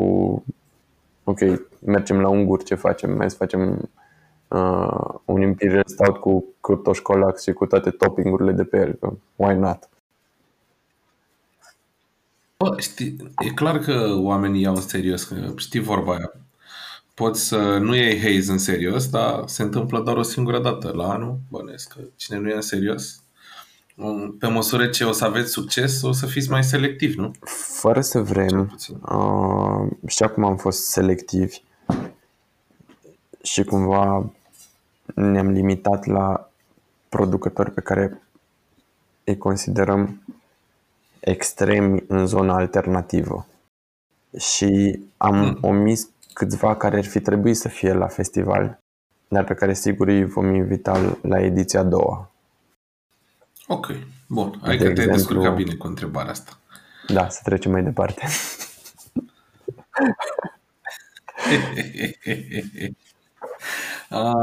[1.25, 1.38] ok,
[1.79, 3.17] mergem la ungur, ce facem?
[3.17, 3.90] Mai să facem
[4.49, 8.99] uh, un Imperial Stout cu Krutoș Colax și cu toate toppingurile de pe el.
[9.37, 9.88] Why not?
[12.57, 16.33] Bă, știi, e clar că oamenii iau în serios, că știi vorba aia
[17.14, 21.12] poți să nu iei haze în serios, dar se întâmplă doar o singură dată la
[21.12, 21.38] anul.
[21.50, 23.22] Bănesc că cine nu ia în serios,
[24.38, 27.31] pe măsură ce o să aveți succes, o să fiți mai selectivi, nu?
[27.81, 31.62] Fără să vrem, uh, și acum am fost selectivi
[33.42, 34.33] și cumva
[35.14, 36.50] ne-am limitat la
[37.09, 38.22] producători pe care
[39.24, 40.22] îi considerăm
[41.20, 43.46] extremi în zona alternativă.
[44.38, 45.59] Și am mm.
[45.61, 48.79] omis câțiva care ar fi trebuit să fie la festival,
[49.29, 52.31] dar pe care sigur îi vom invita la ediția a doua.
[53.66, 53.94] Ok,
[54.29, 54.59] bun.
[54.62, 56.59] Hai că te-ai descurcat bine cu întrebarea asta.
[57.07, 58.27] Da, să trecem mai departe.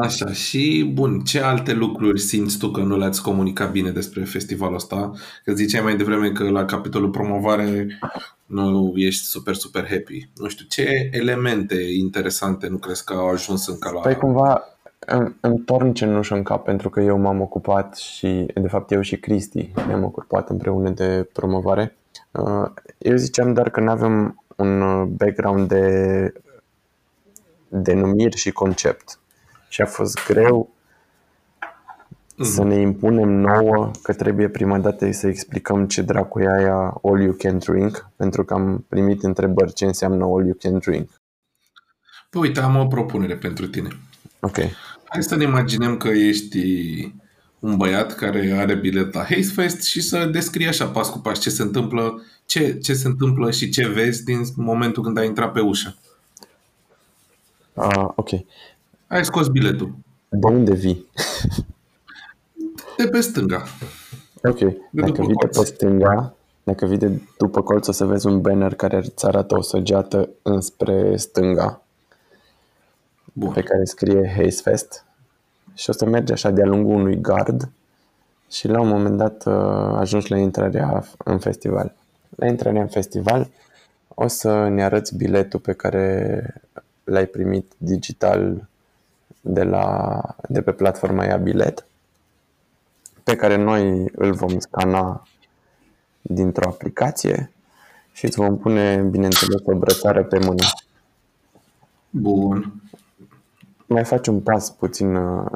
[0.01, 4.75] Așa, și bun, ce alte lucruri simți tu că nu le-ați comunicat bine despre festivalul
[4.75, 5.11] ăsta?
[5.43, 7.99] Că ziceai mai devreme că la capitolul promovare
[8.45, 10.29] nu ești super, super happy.
[10.37, 13.99] Nu știu, ce elemente interesante nu crezi că au ajuns încă la...
[13.99, 14.63] Păi cumva
[14.99, 19.01] îmi, îmi torn cenușă în cap pentru că eu m-am ocupat și, de fapt, eu
[19.01, 21.95] și Cristi ne-am ocupat împreună de promovare.
[22.31, 26.33] Uh, eu ziceam doar că nu avem un background de
[27.67, 29.19] denumiri și concept.
[29.71, 30.73] Și a fost greu
[32.35, 32.45] mm.
[32.45, 37.21] să ne impunem nouă că trebuie prima dată să explicăm ce dracu e aia all
[37.21, 41.09] you can drink, pentru că am primit întrebări ce înseamnă all you can drink.
[42.29, 43.89] Păi uite, am o propunere pentru tine.
[44.39, 44.57] Ok.
[45.05, 46.59] Hai să ne imaginăm că ești
[47.59, 51.39] un băiat care are bilet la Haze Fest și să descrie așa pas cu pas
[51.39, 55.51] ce se întâmplă, ce, ce se întâmplă și ce vezi din momentul când ai intrat
[55.51, 55.95] pe ușă.
[57.73, 58.29] Uh, ok.
[59.11, 59.95] Ai scos biletul.
[60.29, 61.07] De unde vii?
[62.97, 63.63] De pe stânga.
[64.43, 64.57] Ok.
[64.59, 68.41] De dacă vii de pe stânga, dacă vii de după colț o să vezi un
[68.41, 71.81] banner care îți arată o săgeată înspre stânga.
[73.33, 73.51] Bun.
[73.51, 75.05] Pe care scrie Haze Fest.
[75.73, 77.69] Și o să mergi așa de-a lungul unui gard
[78.49, 79.53] și la un moment dat uh,
[79.95, 81.95] ajungi la intrarea în festival.
[82.35, 83.49] La intrarea în festival
[84.07, 86.43] o să ne arăți biletul pe care
[87.03, 88.69] l-ai primit digital
[89.41, 91.85] de, la, de pe platforma ea bilet,
[93.23, 95.23] pe care noi îl vom scana
[96.21, 97.51] dintr-o aplicație
[98.11, 100.63] și îți vom pune, bineînțeles, o brățară pe mână.
[102.09, 102.73] Bun.
[103.85, 105.51] Mai faci un pas puțin uh,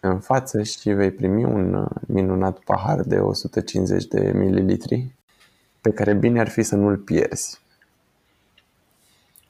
[0.00, 5.14] în față și vei primi un uh, minunat pahar de 150 de mililitri
[5.80, 7.60] pe care bine ar fi să nu-l pierzi.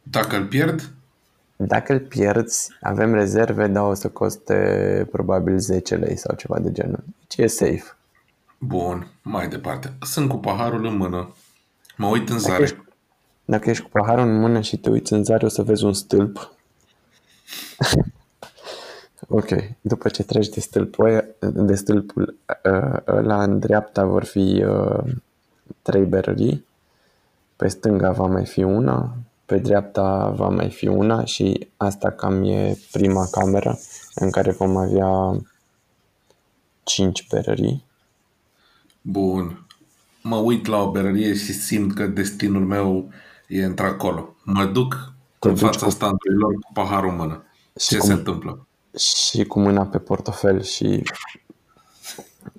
[0.03, 0.91] Dacă îl pierd?
[1.67, 6.73] Dacă îl pierzi, avem rezerve, dar o să coste probabil 10 lei sau ceva de
[6.73, 7.05] genul.
[7.19, 7.97] Deci e safe.
[8.59, 9.93] Bun, mai departe.
[10.01, 11.35] Sunt cu paharul în mână.
[11.97, 12.53] Mă uit în zare.
[12.53, 12.79] Dacă ești,
[13.45, 15.93] dacă ești cu paharul în mână și te uiți în zare, o să vezi un
[15.93, 16.53] stâlp.
[19.29, 19.49] ok.
[19.81, 25.05] După ce treci de stâlpul, de stâlpul uh, ăla în dreapta vor fi uh,
[25.83, 26.67] trei berării.
[27.57, 29.17] Pe stânga va mai fi una,
[29.53, 33.79] pe dreapta va mai fi una și asta cam e prima cameră
[34.15, 35.41] în care vom avea
[36.83, 37.85] 5 berării.
[39.01, 39.67] Bun.
[40.23, 43.09] Mă uit la o berărie și simt că destinul meu
[43.49, 44.35] e într-acolo.
[44.43, 45.91] Mă duc Te în fața cu...
[45.91, 47.45] standurilor cu paharul în mână.
[47.81, 48.07] Și Ce cum...
[48.07, 48.67] se întâmplă?
[48.99, 51.03] Și cu mâna pe portofel și...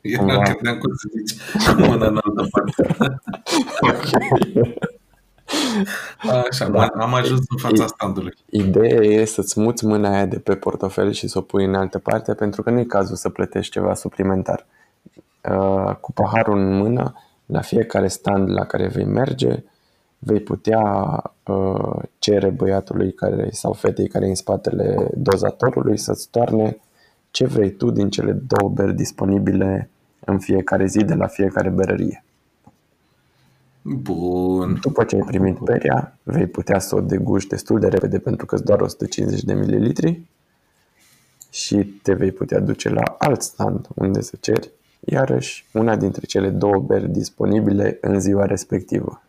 [0.02, 0.42] Eu cumva...
[0.42, 2.96] credeam cum să zici cu mâna în altă parte.
[3.90, 4.92] okay.
[6.50, 6.86] Așa, da.
[6.86, 8.34] am ajuns în fața standului.
[8.50, 12.00] Ideea e să-ți muți mâna aia de pe portofel și să o pui în altă
[12.00, 14.66] parte, pentru că nu e cazul să plătești ceva suplimentar.
[15.50, 17.14] Uh, cu paharul în mână,
[17.46, 19.64] la fiecare stand la care vei merge,
[20.20, 20.82] vei putea
[21.48, 26.78] uh, cere băiatului care, sau fetei care e în spatele dozatorului să-ți toarne
[27.32, 29.90] ce vrei tu din cele două beri disponibile
[30.26, 32.24] în fiecare zi de la fiecare berărie.
[33.84, 34.80] Bun.
[34.82, 38.58] După ce ai primit berea, vei putea să o deguși destul de repede pentru că
[38.58, 40.22] doar 150 de mililitri
[41.50, 46.50] și te vei putea duce la alt stand unde să ceri iarăși una dintre cele
[46.50, 49.22] două beri disponibile în ziua respectivă.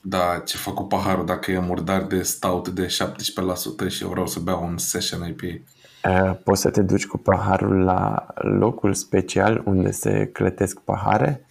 [0.00, 4.26] Da, ce fac cu paharul dacă e murdar de stout de 17% și eu vreau
[4.26, 6.32] să beau un session IPA?
[6.44, 11.46] Poți să te duci cu paharul la locul special unde se clătesc pahare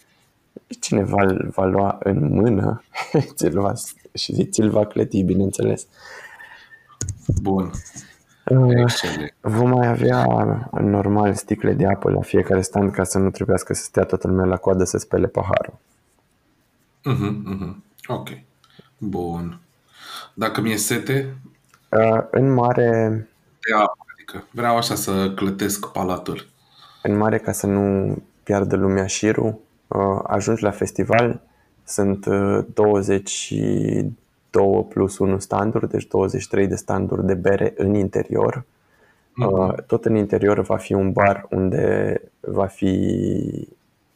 [0.80, 2.84] cineva îl va lua în mână
[3.36, 3.73] ți-l va,
[4.13, 5.88] și ți-l va clăti, bineînțeles.
[7.41, 7.71] Bun.
[8.45, 9.34] Uh, Excelent.
[9.41, 10.25] Vom mai avea
[10.82, 14.45] normal sticle de apă la fiecare stand ca să nu trebuiască să stea toată lumea
[14.45, 15.77] la coadă să spele paharul.
[17.10, 17.75] Uh-huh, uh-huh.
[18.08, 18.30] Ok.
[18.97, 19.60] Bun.
[20.34, 21.38] Dacă mi-e sete?
[21.89, 23.10] Uh, în mare...
[23.60, 26.47] De apă, adică vreau așa să clătesc palatul.
[27.03, 29.63] În mare, ca să nu piardă lumea șirul, Uh,
[30.23, 31.41] ajungi la festival,
[31.84, 32.26] sunt
[32.73, 34.15] 22
[34.54, 38.63] uh, plus 1 standuri, deci 23 de standuri de bere în interior.
[38.63, 39.86] Mm-hmm.
[39.86, 43.67] Tot în interior va fi un bar unde va fi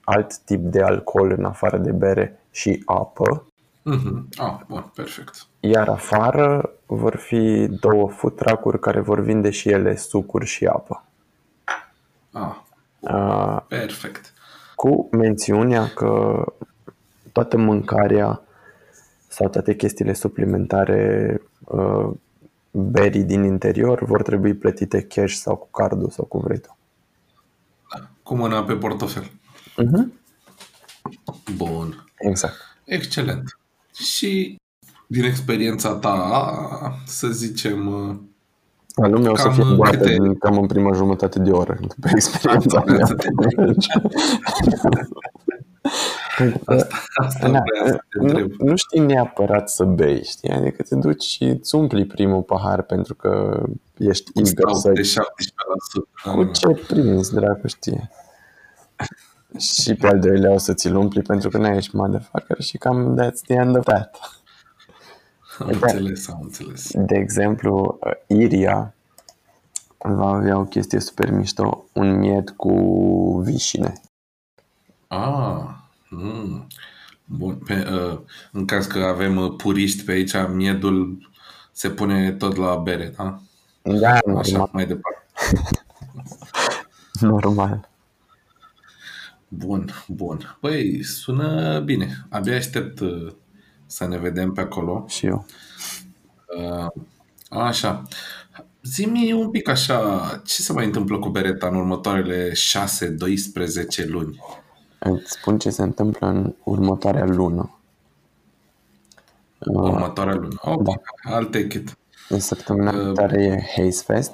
[0.04, 3.46] alt tip de alcool în afară de bere și apă.
[3.80, 4.38] Mm-hmm.
[4.38, 5.46] Ah, bun, perfect.
[5.60, 11.04] Iar afară vor fi două food truck-uri care vor vinde și ele sucuri și apă.
[12.32, 12.56] Ah,
[13.02, 14.34] Uh, perfect.
[14.82, 16.44] Cu mențiunea că
[17.32, 18.41] toată mâncarea
[19.28, 22.10] sau toate chestiile suplimentare uh,
[22.72, 26.78] berii din interior vor trebui plătite cash sau cu cardul sau cu vrei tu.
[28.24, 29.24] Cu mâna pe portofel.
[29.24, 30.06] Uh-huh.
[31.56, 32.06] Bun.
[32.17, 32.56] Exact.
[32.86, 33.60] Excelent.
[33.94, 34.56] Și
[35.08, 37.88] din experiența ta, să zicem,
[39.04, 41.52] uh, La lumea o să Cam fie goată câte- din- cam în prima jumătate de
[41.52, 43.06] oră, după experiența Asta mea.
[43.06, 43.76] vreau
[46.66, 48.52] asta, asta Na, vreau să te nu, întreb.
[48.60, 50.50] nu știi neapărat să bei, știi?
[50.50, 53.62] Adică te duci și îți umpli primul pahar pentru că
[53.98, 54.92] ești eager Stau să...
[54.92, 56.36] de 17%.
[56.36, 58.10] Cu ce prinzi, dracu știe.
[59.58, 63.20] Și pe al doilea o să ți-l umpli pentru că nu ești motherfucker și cam
[63.22, 64.16] that's the end of that.
[65.60, 66.92] Am înțeles, am înțeles.
[66.94, 68.96] De exemplu, Iria
[69.98, 72.74] va avea o chestie super mișto, un miet cu
[73.46, 74.02] vișine.
[75.08, 75.64] Ah,
[76.10, 76.68] mm.
[77.26, 77.56] Bun.
[77.56, 78.20] Pe, uh,
[78.52, 81.30] în caz că avem uh, puriști pe aici, miedul
[81.72, 83.42] se pune tot la bere, da?
[83.82, 84.70] Da, Așa, normal.
[84.72, 85.26] mai departe.
[87.34, 87.90] normal.
[89.48, 90.58] Bun, bun.
[90.60, 92.26] Păi, sună bine.
[92.30, 93.34] Abia aștept uh,
[93.92, 95.06] să ne vedem pe acolo.
[95.08, 95.46] Și eu.
[96.58, 96.88] Uh,
[97.50, 98.04] așa.
[98.84, 104.40] Zi-mi un pic așa, ce se mai întâmplă cu Bereta în următoarele 6-12 luni?
[105.00, 107.80] Îți spun ce se întâmplă în următoarea lună.
[109.60, 110.56] Uh, Următoarea lună.
[110.62, 110.92] Ok, Da.
[111.40, 111.98] I'll take it.
[112.30, 114.32] În săptămâna Uh, viitoare e Haze Fest.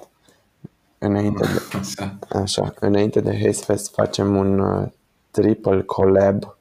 [0.97, 2.17] Înainte de, Așa.
[2.29, 4.87] așa, înainte de Haze Fest facem un uh,
[5.31, 6.55] triple collab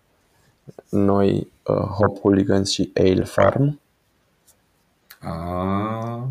[0.91, 3.81] noi, uh, Hop Hooligans și Ale Farm.
[5.21, 6.23] Ah,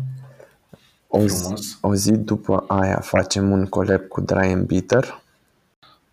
[1.08, 1.78] O zi, frumos.
[1.80, 5.22] o zi după aia facem un collab cu Dry and Bitter.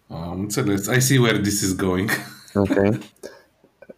[0.08, 0.86] Am înțeles.
[0.86, 2.10] I see where this is going.
[2.56, 2.98] Ok.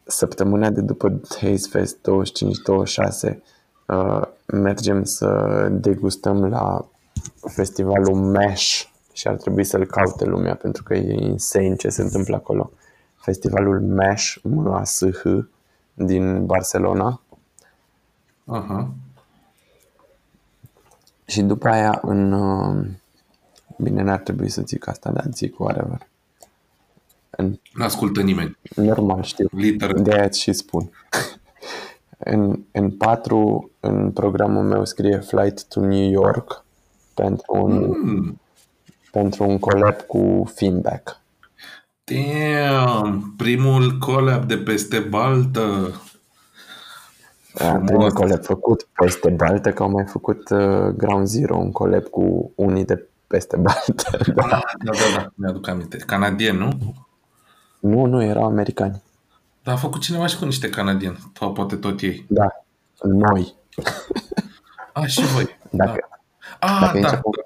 [0.04, 1.98] Săptămâna de după Haze Fest
[3.30, 3.36] 25-26
[3.88, 5.28] uh, mergem să
[5.72, 6.86] degustăm la
[7.54, 8.84] festivalul Mesh
[9.14, 12.72] și ar trebui să-l caute lumea pentru că e insane ce se întâmplă acolo.
[13.26, 15.22] Festivalul Mesh, M-A-S-H,
[15.94, 17.22] din Barcelona
[18.46, 18.94] Aha.
[21.26, 22.32] și după aia în...
[22.32, 22.86] Uh,
[23.78, 26.08] bine, n-ar trebui să zic asta, dar zic whatever.
[27.30, 28.58] În, Nu-ascultă nimeni.
[28.76, 29.48] normal, știu.
[29.52, 29.94] Liter.
[30.02, 30.90] De aia îți și spun.
[32.34, 36.64] în, în patru, în programul meu scrie Flight to New York
[37.14, 38.42] pentru un, Mm.
[39.12, 41.24] pentru un collab cu Finback.
[42.06, 45.92] Damn, primul collab de peste baltă.
[47.54, 47.86] Frumos.
[47.86, 52.52] Primul collab făcut peste Baltă, că au mai făcut uh, Ground Zero, un collab cu
[52.56, 54.18] unii de peste Baltă.
[54.36, 54.42] da.
[54.44, 55.98] Ah, da, da, da, mi-aduc aminte.
[55.98, 56.70] Canadien, nu?
[57.80, 59.02] Nu, nu, erau americani.
[59.64, 61.32] Dar a făcut cineva și cu niște canadieni.
[61.40, 62.26] Sau poate tot ei.
[62.30, 62.48] Da,
[63.04, 63.54] noi.
[64.94, 65.58] Ah, și voi.
[65.70, 66.08] Dacă,
[66.60, 66.68] Da.
[66.68, 66.98] Ah, dacă da.
[67.00, 67.46] intri acum-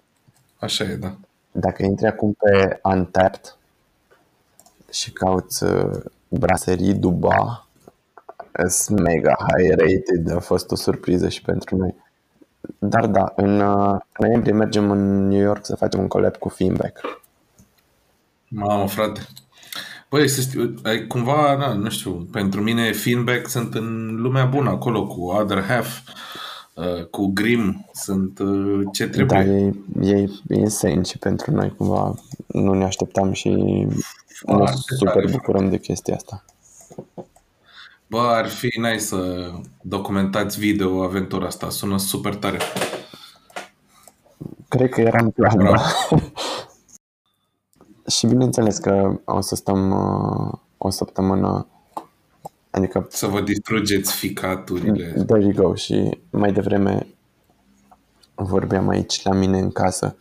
[0.60, 1.16] Așa e, da.
[1.52, 3.58] Dacă intri acum pe Untapped
[4.92, 5.92] și cauți uh,
[6.28, 7.68] braserii Duba,
[8.68, 11.96] sunt mega high rated, a fost o surpriză și pentru noi.
[12.80, 17.22] Dar da, în uh, noiembrie mergem în New York să facem un collab cu Finback.
[18.48, 19.22] Mamă, frate.
[20.10, 24.70] Băi, să știu, ai cumva, na, nu știu, pentru mine feedback sunt în lumea bună
[24.70, 26.14] acolo cu Other Half, uh,
[27.12, 29.74] cu Grim, sunt uh, ce Da, trebuie.
[30.02, 30.16] e,
[30.48, 32.16] e insane și pentru noi cumva
[32.48, 33.88] nu ne așteptam și ne
[34.46, 35.32] Foarte super tare.
[35.32, 36.46] bucurăm de chestia asta.
[38.08, 42.58] Bă, ar fi nice să documentați video aventura asta, sună super tare.
[44.68, 45.76] Cred că era în plan, Bravo.
[46.10, 46.18] da.
[48.16, 51.68] și bineînțeles că o să stăm uh, o săptămână,
[52.70, 55.24] adică Să vă distrugeți ficaturile.
[55.28, 57.08] there you go și mai devreme
[58.36, 60.16] vorbeam aici la mine în casă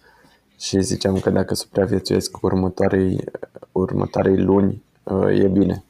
[0.59, 3.25] și ziceam că dacă supraviețuiesc următoarei,
[3.73, 5.85] următoarei luni, uh, e bine.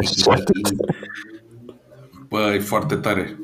[0.00, 0.70] și atât.
[2.28, 3.38] Bă, e foarte tare.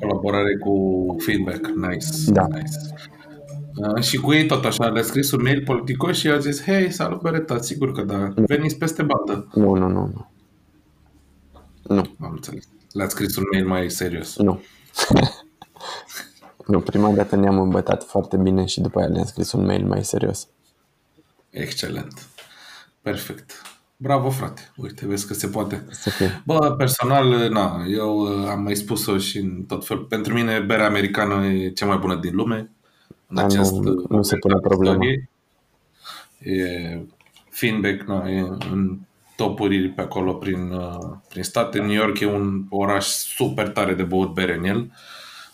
[0.00, 0.72] Colaborare cu
[1.18, 2.06] feedback, nice.
[2.26, 2.46] Da.
[2.46, 2.76] nice.
[3.76, 6.90] Uh, și cu ei tot așa, le-a scris un mail politicos și a zis, hei,
[6.92, 9.48] salut Bereta, sigur că da, veniți peste baltă.
[9.54, 10.26] Nu, nu, nu, nu.
[11.86, 12.64] Nu, Am înțeles.
[12.92, 14.36] Le-ați scris un mail mai serios.
[14.36, 14.62] nu.
[16.66, 20.04] nu, prima dată ne-am îmbătat foarte bine și după aia le-am scris un mail mai
[20.04, 20.48] serios.
[21.50, 22.26] Excelent.
[23.02, 23.62] Perfect.
[23.96, 24.72] Bravo, frate.
[24.76, 25.84] Uite, vezi că se poate.
[25.90, 26.42] Să fie.
[26.46, 29.98] Bă, personal, na, eu uh, am mai spus-o și în tot fel.
[29.98, 32.56] Pentru mine, berea americană e cea mai bună din lume.
[33.26, 33.72] În Da, nu- acest,
[34.08, 34.92] nu se pune problema.
[35.04, 35.28] istorie.
[36.38, 37.00] E
[37.48, 38.38] Finbeck, na, e
[38.70, 38.98] în
[39.36, 41.78] topuri pe acolo prin, uh, prin state.
[41.78, 44.90] New York e un oraș super tare de băut bere în el.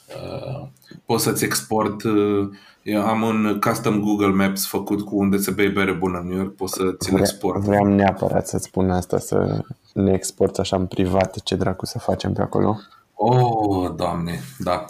[0.08, 0.66] Uh,
[1.06, 2.48] Poți să-ți export uh,
[2.82, 6.36] eu am un custom Google Maps făcut cu unde să bei bere bună în New
[6.36, 7.60] York, poți să ți-l Vre- export.
[7.62, 12.32] Vreau neapărat să-ți spun asta, să ne exporți așa în privat ce dracu să facem
[12.32, 12.76] pe acolo.
[13.14, 14.84] Oh, doamne, da.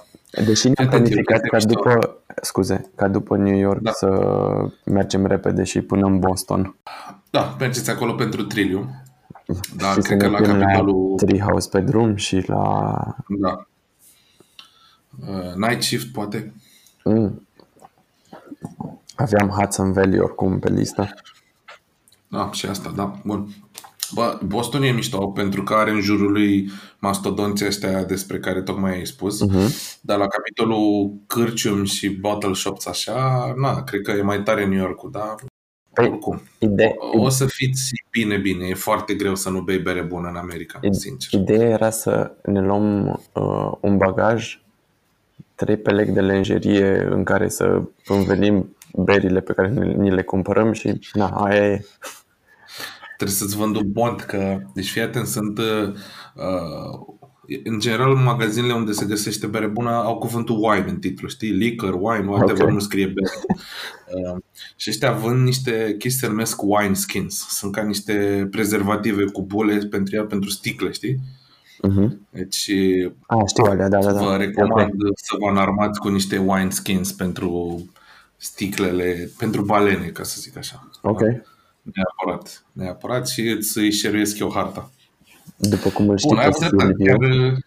[0.47, 3.91] Deși ne-am Atent, planificat eu ca cred că după, scuze, ca după New York Da.
[3.91, 4.09] să
[4.85, 6.77] mergem repede și până în Boston.
[7.31, 8.91] Da, mergeți acolo pentru triliu.
[9.77, 11.17] Da, și să cred că ne la oprim la capitolul...
[11.17, 12.95] Treehouse pe drum și la...
[13.29, 13.67] Da.
[15.29, 16.55] Uh, night shift, poate.
[17.05, 17.49] Mm.
[19.17, 21.15] Aveam Hudson Valley oricum pe listă.
[22.29, 23.21] Da, și asta, da.
[23.25, 23.49] Bun.
[24.15, 28.93] Bă, Boston e mișto pentru că are în jurul lui mastodonții ăștia despre care tocmai
[28.93, 29.45] ai spus.
[29.45, 29.99] Uh-huh.
[30.01, 34.79] Dar la capitolul cârcium și bottle shops așa, na, cred că e mai tare New
[34.79, 35.35] York-ul, dar
[36.01, 36.43] Păi, oricum.
[36.59, 38.67] ide- O, o să fiți bine, bine.
[38.67, 41.41] E foarte greu să nu bei bere bună în America, sincer.
[41.41, 44.61] Ideea era să ne luăm uh, un bagaj,
[45.55, 50.73] trei pelechi de lenjerie în care să învelim berile pe care ni ni le cumpărăm
[50.73, 51.85] și na, aia e.
[53.17, 55.95] Trebuie să-ți vând un bond, că, deci fii atent, sunt, uh,
[57.65, 61.51] în general, magazinele unde se găsește bere bună au cuvântul wine în titlu, știi?
[61.51, 62.71] Liquor, wine, whatever, Ok.
[62.71, 63.31] nu scrie bere.
[64.15, 64.39] Uh,
[64.77, 67.47] și ăștia vând niște chestii se numesc wine skins.
[67.49, 71.19] Sunt ca niște prezervative cu bule pentru ea, pentru sticle, știi?
[71.89, 72.09] Uh-huh.
[72.31, 72.71] Deci
[73.27, 74.23] A, știu alea, da, da, da.
[74.23, 75.19] vă recomand Ok.
[75.19, 77.85] să vă înarmați cu niște wine skins pentru
[78.37, 80.91] sticlele, pentru balene, ca să zic așa.
[81.03, 81.21] Ok.
[81.83, 84.91] Neapărat, neapărat și îți îi șeruiesc eu harta.
[85.61, 86.95] După cum îl știi Bun, ai pe avut dreptate.
[86.99, 87.59] Silviu, Chiar,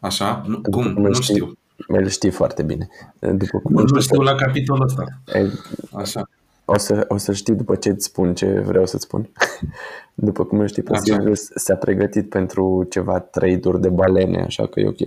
[0.00, 0.42] așa?
[0.46, 0.92] Nu, după cum?
[0.94, 1.52] cum îl Nu știi, știu.
[1.86, 2.88] îl știi foarte bine.
[3.18, 5.04] După cum Nu, îl nu știi, știu la capitolul ăsta.
[5.34, 5.50] e,
[5.92, 6.28] Așa.
[6.64, 9.28] o, să, o să știi după ce îți spun ce vreau să-ți spun.
[10.14, 11.00] După cum îl știi pe Așa.
[11.02, 15.00] Silviu, s-a pregătit pentru ceva trade-uri de balene, așa că e ok.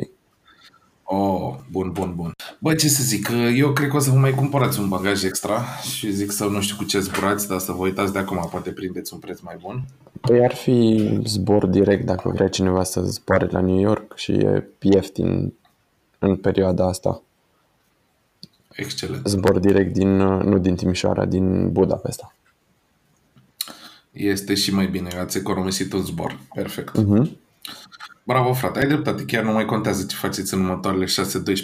[1.03, 2.33] Oh, bun, bun, bun.
[2.59, 5.63] Bă, ce să zic, eu cred că o să vă mai cumpărați un bagaj extra
[5.95, 8.71] și zic să nu știu cu ce zburați, dar să vă uitați de acum, poate
[8.71, 9.85] prindeți un preț mai bun.
[10.21, 14.67] Păi ar fi zbor direct dacă vrea cineva să zboare la New York și e
[14.79, 15.53] ieftin
[16.19, 17.21] în perioada asta.
[18.71, 19.27] Excelent.
[19.27, 22.35] Zbor direct din, nu din Timișoara, din Budapesta.
[24.11, 26.39] Este și mai bine, ați economisit un zbor.
[26.53, 26.97] Perfect.
[26.97, 27.41] Uh-huh.
[28.25, 29.25] Bravo, frate, ai dreptate.
[29.25, 31.07] Chiar nu mai contează ce faceți în următoarele 6-12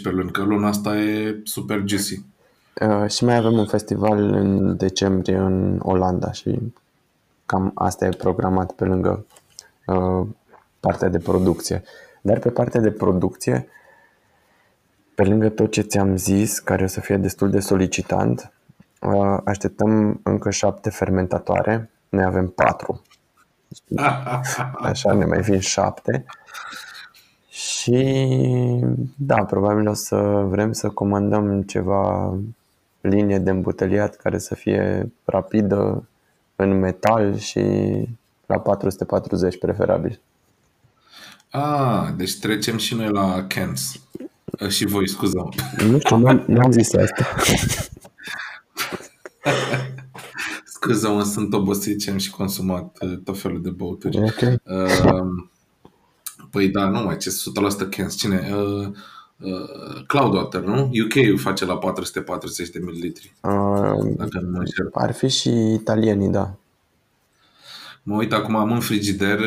[0.01, 2.22] luni, că luna asta e super juicy.
[2.82, 6.60] Uh, și mai avem un festival în decembrie în Olanda și
[7.45, 9.26] cam asta e programat pe lângă
[9.86, 10.28] uh,
[10.80, 11.84] partea de producție.
[12.22, 13.68] Dar pe partea de producție,
[15.16, 18.51] pe lângă tot ce ți-am zis, care o să fie destul de solicitant,
[19.01, 21.89] uh, așteptăm încă șapte fermentatoare.
[22.10, 23.01] Noi avem patru.
[24.89, 26.26] Așa ne mai vin șapte.
[27.49, 28.05] Și
[29.17, 30.15] da, probabil o să
[30.49, 32.34] vrem să comandăm ceva
[33.01, 36.07] linie de îmbuteliat care să fie rapidă
[36.55, 37.61] în metal și
[38.45, 40.20] la 440 preferabil.
[41.49, 44.01] Ah, deci trecem și noi la cans.
[44.59, 47.26] Uh, Și voi, scuză Nu știu, n-am, n-am zis asta.
[50.82, 54.17] Scuză-mă, sunt obosit și am și consumat uh, tot felul de băuturi.
[54.17, 54.41] Ok.
[54.63, 55.27] Uh,
[56.51, 58.15] păi da, nu mai, ce 100% cans.
[58.17, 58.49] Cine?
[58.55, 58.88] Uh,
[59.38, 60.91] uh, Cloudwater, nu?
[61.03, 64.89] UK face la 440 de mililitri, Uh, dacă nu mă înșel.
[64.93, 66.55] ar fi și italienii, da.
[68.03, 69.39] Mă uit acum, am în frigider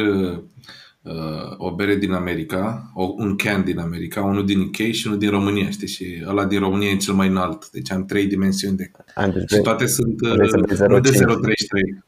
[1.02, 5.06] uh, uh, o bere din America, o, un can din America, unul din UK și
[5.06, 5.88] unul din România, știi?
[5.88, 7.70] Și ăla din România e cel mai înalt.
[7.70, 11.00] Deci am trei dimensiuni de A, deci Și toate sunt uh, vrei să bei nu
[11.00, 11.16] de 0,5.
[11.18, 12.02] 0,33.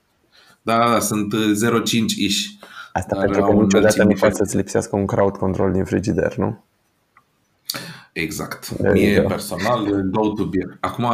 [0.63, 2.47] Da, da, da, sunt uh, 0,5 ish.
[2.93, 4.19] Asta Dar pentru că au niciodată înălțimi nu diferite.
[4.21, 6.65] poate să-ți lipsească un crowd control din frigider, nu?
[8.13, 8.69] Exact.
[8.69, 9.29] There Mie you go.
[9.29, 10.77] personal, go to beer.
[10.81, 11.05] Acum,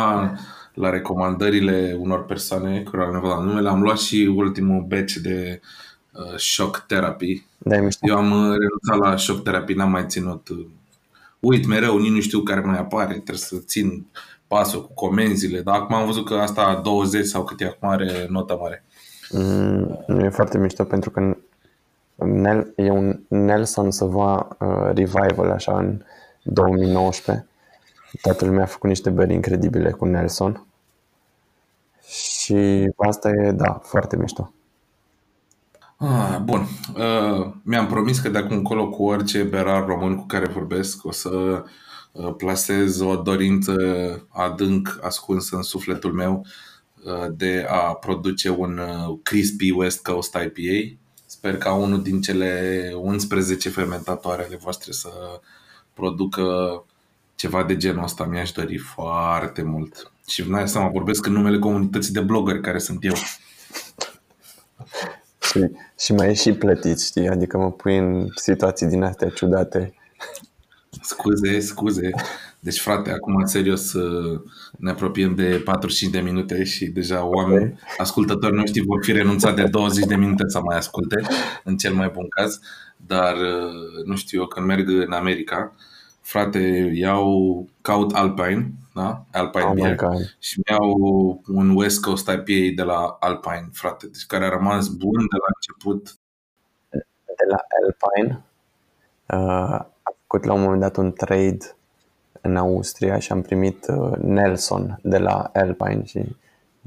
[0.74, 5.60] la recomandările unor persoane care au nevoie la numele, am luat și ultimul batch de
[5.62, 5.89] uh,
[6.36, 7.46] shock therapy.
[7.58, 8.06] Da, e mișto.
[8.08, 10.48] Eu am uh, renunțat la shock therapy, n-am mai ținut.
[10.48, 10.66] Uh,
[11.40, 14.06] uit mereu, nici nu știu care mai apare, trebuie să țin
[14.46, 18.26] pasul cu comenzile, dar acum am văzut că asta 20 sau cât e acum are
[18.28, 18.84] notă mare.
[19.30, 21.36] Mm, nu e foarte mișto pentru că
[22.14, 26.02] Nel, e un Nelson Sauvin uh, revival așa în
[26.42, 27.46] 2019.
[28.20, 30.66] Toată lumea a făcut niște beri incredibile cu Nelson.
[32.06, 34.52] Și asta e, da, foarte mișto.
[36.02, 36.66] Ah, bun.
[36.96, 41.12] Uh, mi-am promis că de acum încolo cu orice berar român cu care vorbesc o
[41.12, 41.64] să
[42.12, 43.74] uh, plasez o dorință
[44.28, 46.46] adânc ascunsă în sufletul meu
[47.04, 50.98] uh, de a produce un uh, crispy West Coast IPA.
[51.26, 55.10] Sper ca unul din cele 11 fermentatoare ale voastre să
[55.94, 56.44] producă
[57.34, 58.24] ceva de genul ăsta.
[58.24, 60.12] Mi-aș dori foarte mult.
[60.26, 63.14] Și n-ai seama, vorbesc în numele comunității de blogări care sunt eu.
[65.50, 67.28] Și, și mai e și plătit, știi?
[67.28, 69.94] Adică mă pui în situații din astea ciudate.
[71.02, 72.10] Scuze, scuze.
[72.60, 74.40] Deci, frate, acum, serios, uh,
[74.78, 79.64] ne apropiem de 45 de minute și deja oameni, ascultători noștri vor fi renunțat de
[79.64, 81.22] 20 de minute să mai asculte,
[81.64, 82.60] în cel mai bun caz.
[82.96, 85.74] Dar, uh, nu știu eu, când merg în America,
[86.30, 89.24] frate, iau, caut Alpine, da?
[89.32, 90.36] Alpine Oh my Beer, God.
[90.38, 95.18] și iau un West Coast IPA de la Alpine, frate, deci care a rămas bun
[95.18, 96.18] de la început.
[97.40, 98.44] De la Alpine
[99.26, 101.76] uh, am făcut la un moment dat un trade
[102.40, 106.36] în Austria și am primit uh, Nelson de la Alpine și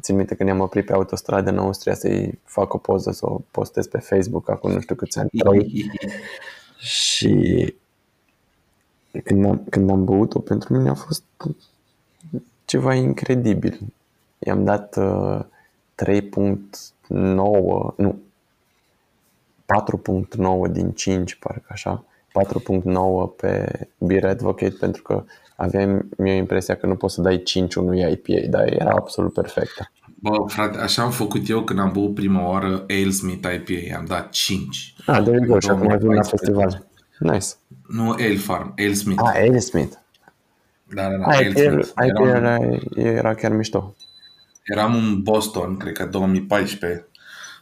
[0.02, 3.42] țin minte că ne-am oprit pe autostradă în Austria să-i fac o poză, să o
[3.52, 5.92] postez pe Facebook acum nu știu câți ani, trei.
[6.78, 7.74] Și
[9.22, 11.24] când am, când am băut-o, pentru mine a fost
[12.66, 13.80] ceva incredibil.
[14.40, 15.40] I-am dat uh,
[16.06, 17.18] 3.9,
[17.96, 18.20] nu,
[20.68, 22.04] 4.9 din 5, parcă așa.
[22.34, 25.24] 4.9 pe Beer Advocate pentru că
[25.56, 29.92] aveam eu impresia că nu poți să dai 5 unui IPA, dar era absolut perfectă.
[30.20, 34.30] Bă, frate, așa am făcut eu când am băut prima oară Alesmith IPA, am dat
[34.30, 34.94] 5.
[35.06, 36.36] Ah, there you go, și acum vin la 2014.
[36.36, 36.88] festival.
[37.32, 37.48] Nice.
[37.88, 39.22] Nu Ale Farm, Alesmith.
[39.26, 39.94] Ah, Ale Smith.
[40.94, 41.88] Da, da, da, Ah, IPA, Alesmith.
[41.90, 42.58] IPA Eram, era,
[42.96, 43.96] era chiar mișto.
[44.64, 47.08] eram în Boston, cred că 2014.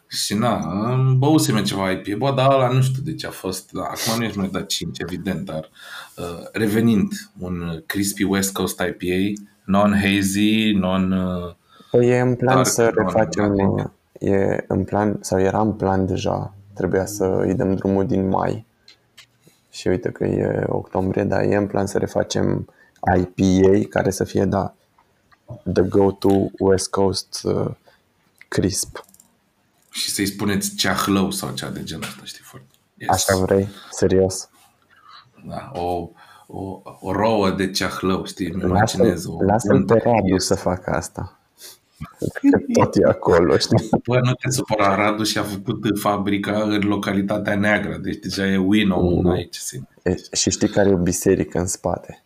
[0.07, 0.55] Și na,
[0.91, 3.81] am băusem eu ceva IPA, bă, dar ăla nu știu de ce a fost, da,
[3.81, 5.69] acum nu ești mai dat 5, evident, dar
[6.17, 11.11] uh, revenind, un Crispy West Coast IPA, non-hazy, non...
[11.11, 11.53] Uh,
[11.91, 13.91] Păi e în plan Dark să brown, refacem, da.
[14.27, 18.65] e în plan, sau era în plan deja, trebuia să îi dăm drumul din mai
[19.71, 22.67] și uite că e octombrie, dar e în plan să refacem
[23.17, 24.73] IPA care să fie, da,
[25.73, 27.71] the go-to West Coast uh,
[28.47, 29.05] crisp.
[29.89, 32.67] și să-i spuneți ceahlău sau cea de genul ăsta, știi, foarte.
[32.97, 33.09] Yes.
[33.09, 33.67] Așa vrei?
[33.91, 34.49] Serios?
[35.47, 36.09] Da, o,
[36.47, 40.91] o, o rouă de ceahlău, știi, îmi Lasă-l, imaginez o lasă-l pe Radu să facă
[40.91, 41.40] asta.
[42.33, 43.89] Că tot e acolo, știi?
[44.07, 48.87] Bă, nu te supăra, Radu și-a făcut fabrica în localitatea neagră, deci deja e win
[48.87, 49.29] mm.
[49.29, 49.87] aici, simt.
[50.03, 52.23] E, și știi care e o biserică în spate?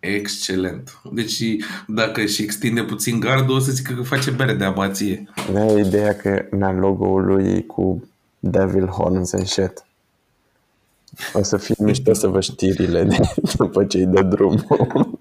[0.00, 1.00] Excelent.
[1.12, 1.42] Deci
[1.86, 5.28] dacă își extinde puțin gardul, o să zică că face bere de abație.
[5.52, 8.08] Da, e ideea că na logo-ul lui e cu
[8.38, 9.84] Devil Horns and shit.
[11.32, 13.16] O să fie mișto să vă știrile de,
[13.56, 15.18] după ce îi dă drumul.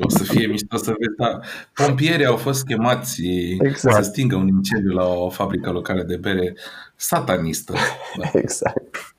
[0.00, 1.38] O să fie mișto să vezi, da.
[1.86, 3.22] Pompierii au fost chemați
[3.60, 3.94] Exact.
[3.96, 6.54] să stingă un incendiu la o fabrică locală de bere
[6.96, 7.72] satanistă.
[8.18, 8.30] Da.
[8.42, 9.14] Exact.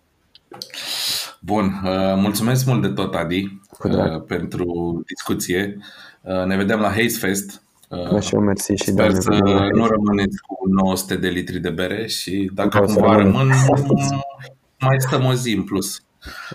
[1.39, 4.16] Bun, uh, mulțumesc mult de tot, Adi, Cu drag.
[4.16, 4.66] uh, pentru
[5.08, 5.78] discuție.
[6.22, 7.62] Uh, Ne vedem la Haze Fest.
[7.89, 9.20] Uh, Da, și eu mersi și Sper doamne.
[9.20, 9.91] să vedem la nu aici.
[9.91, 13.34] rămâneți cu 900 de litri de bere și dacă Da, o să cumva rămân.
[13.49, 13.97] rămân,
[14.88, 16.02] mai stăm o zi în plus.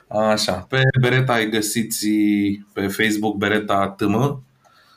[0.09, 2.07] Așa, pe Bereta ai găsiți
[2.73, 4.45] pe Facebook Bereta TM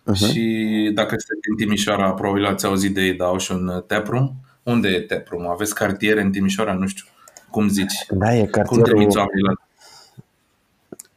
[0.04, 0.16] Mhm.
[0.18, 4.32] și dacă sunteți în Timișoara, probabil ați auzit de ei, dar au și un taproom.
[4.64, 5.48] Unde e taproom?
[5.48, 6.74] Aveți cartiere în Timișoara?
[6.74, 7.06] Nu știu.
[7.50, 7.94] Cum zici?
[8.10, 9.18] Da, e Cum trimiți cartierul.
[9.18, 9.54] oamenii la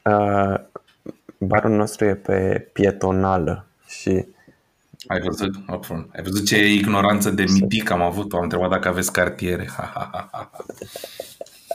[0.05, 0.59] Uh,
[1.39, 4.25] barul nostru e pe pietonală și
[5.07, 5.55] Ai văzut?
[5.69, 6.15] Upfront.
[6.15, 8.33] Ai văzut ce ignoranță de mitic am avut?
[8.33, 9.69] Am întrebat dacă aveți cartiere.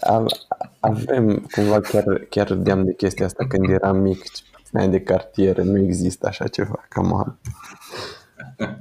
[0.01, 0.71] Ha, ha, ha, ha.
[0.79, 4.23] Av- avem cumva chiar, chiar râdeam de chestia asta când eram mic
[4.63, 7.39] spuneai de cartiere, nu există așa ceva, cam am.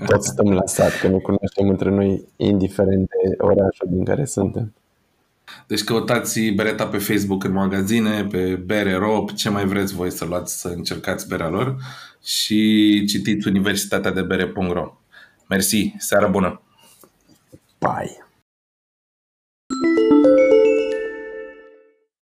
[0.06, 4.74] Toți stăm la sat, că ne cunoaștem între noi indiferent de orașul din care suntem.
[5.66, 10.24] Deci căutați Bereta pe Facebook în magazine, pe Bere Rob, ce mai vreți voi să
[10.24, 11.76] luați să încercați berea lor
[12.22, 14.96] și citiți universitatea de bere.ro.
[15.48, 16.60] Mersi, seară bună!
[17.78, 18.25] Bye!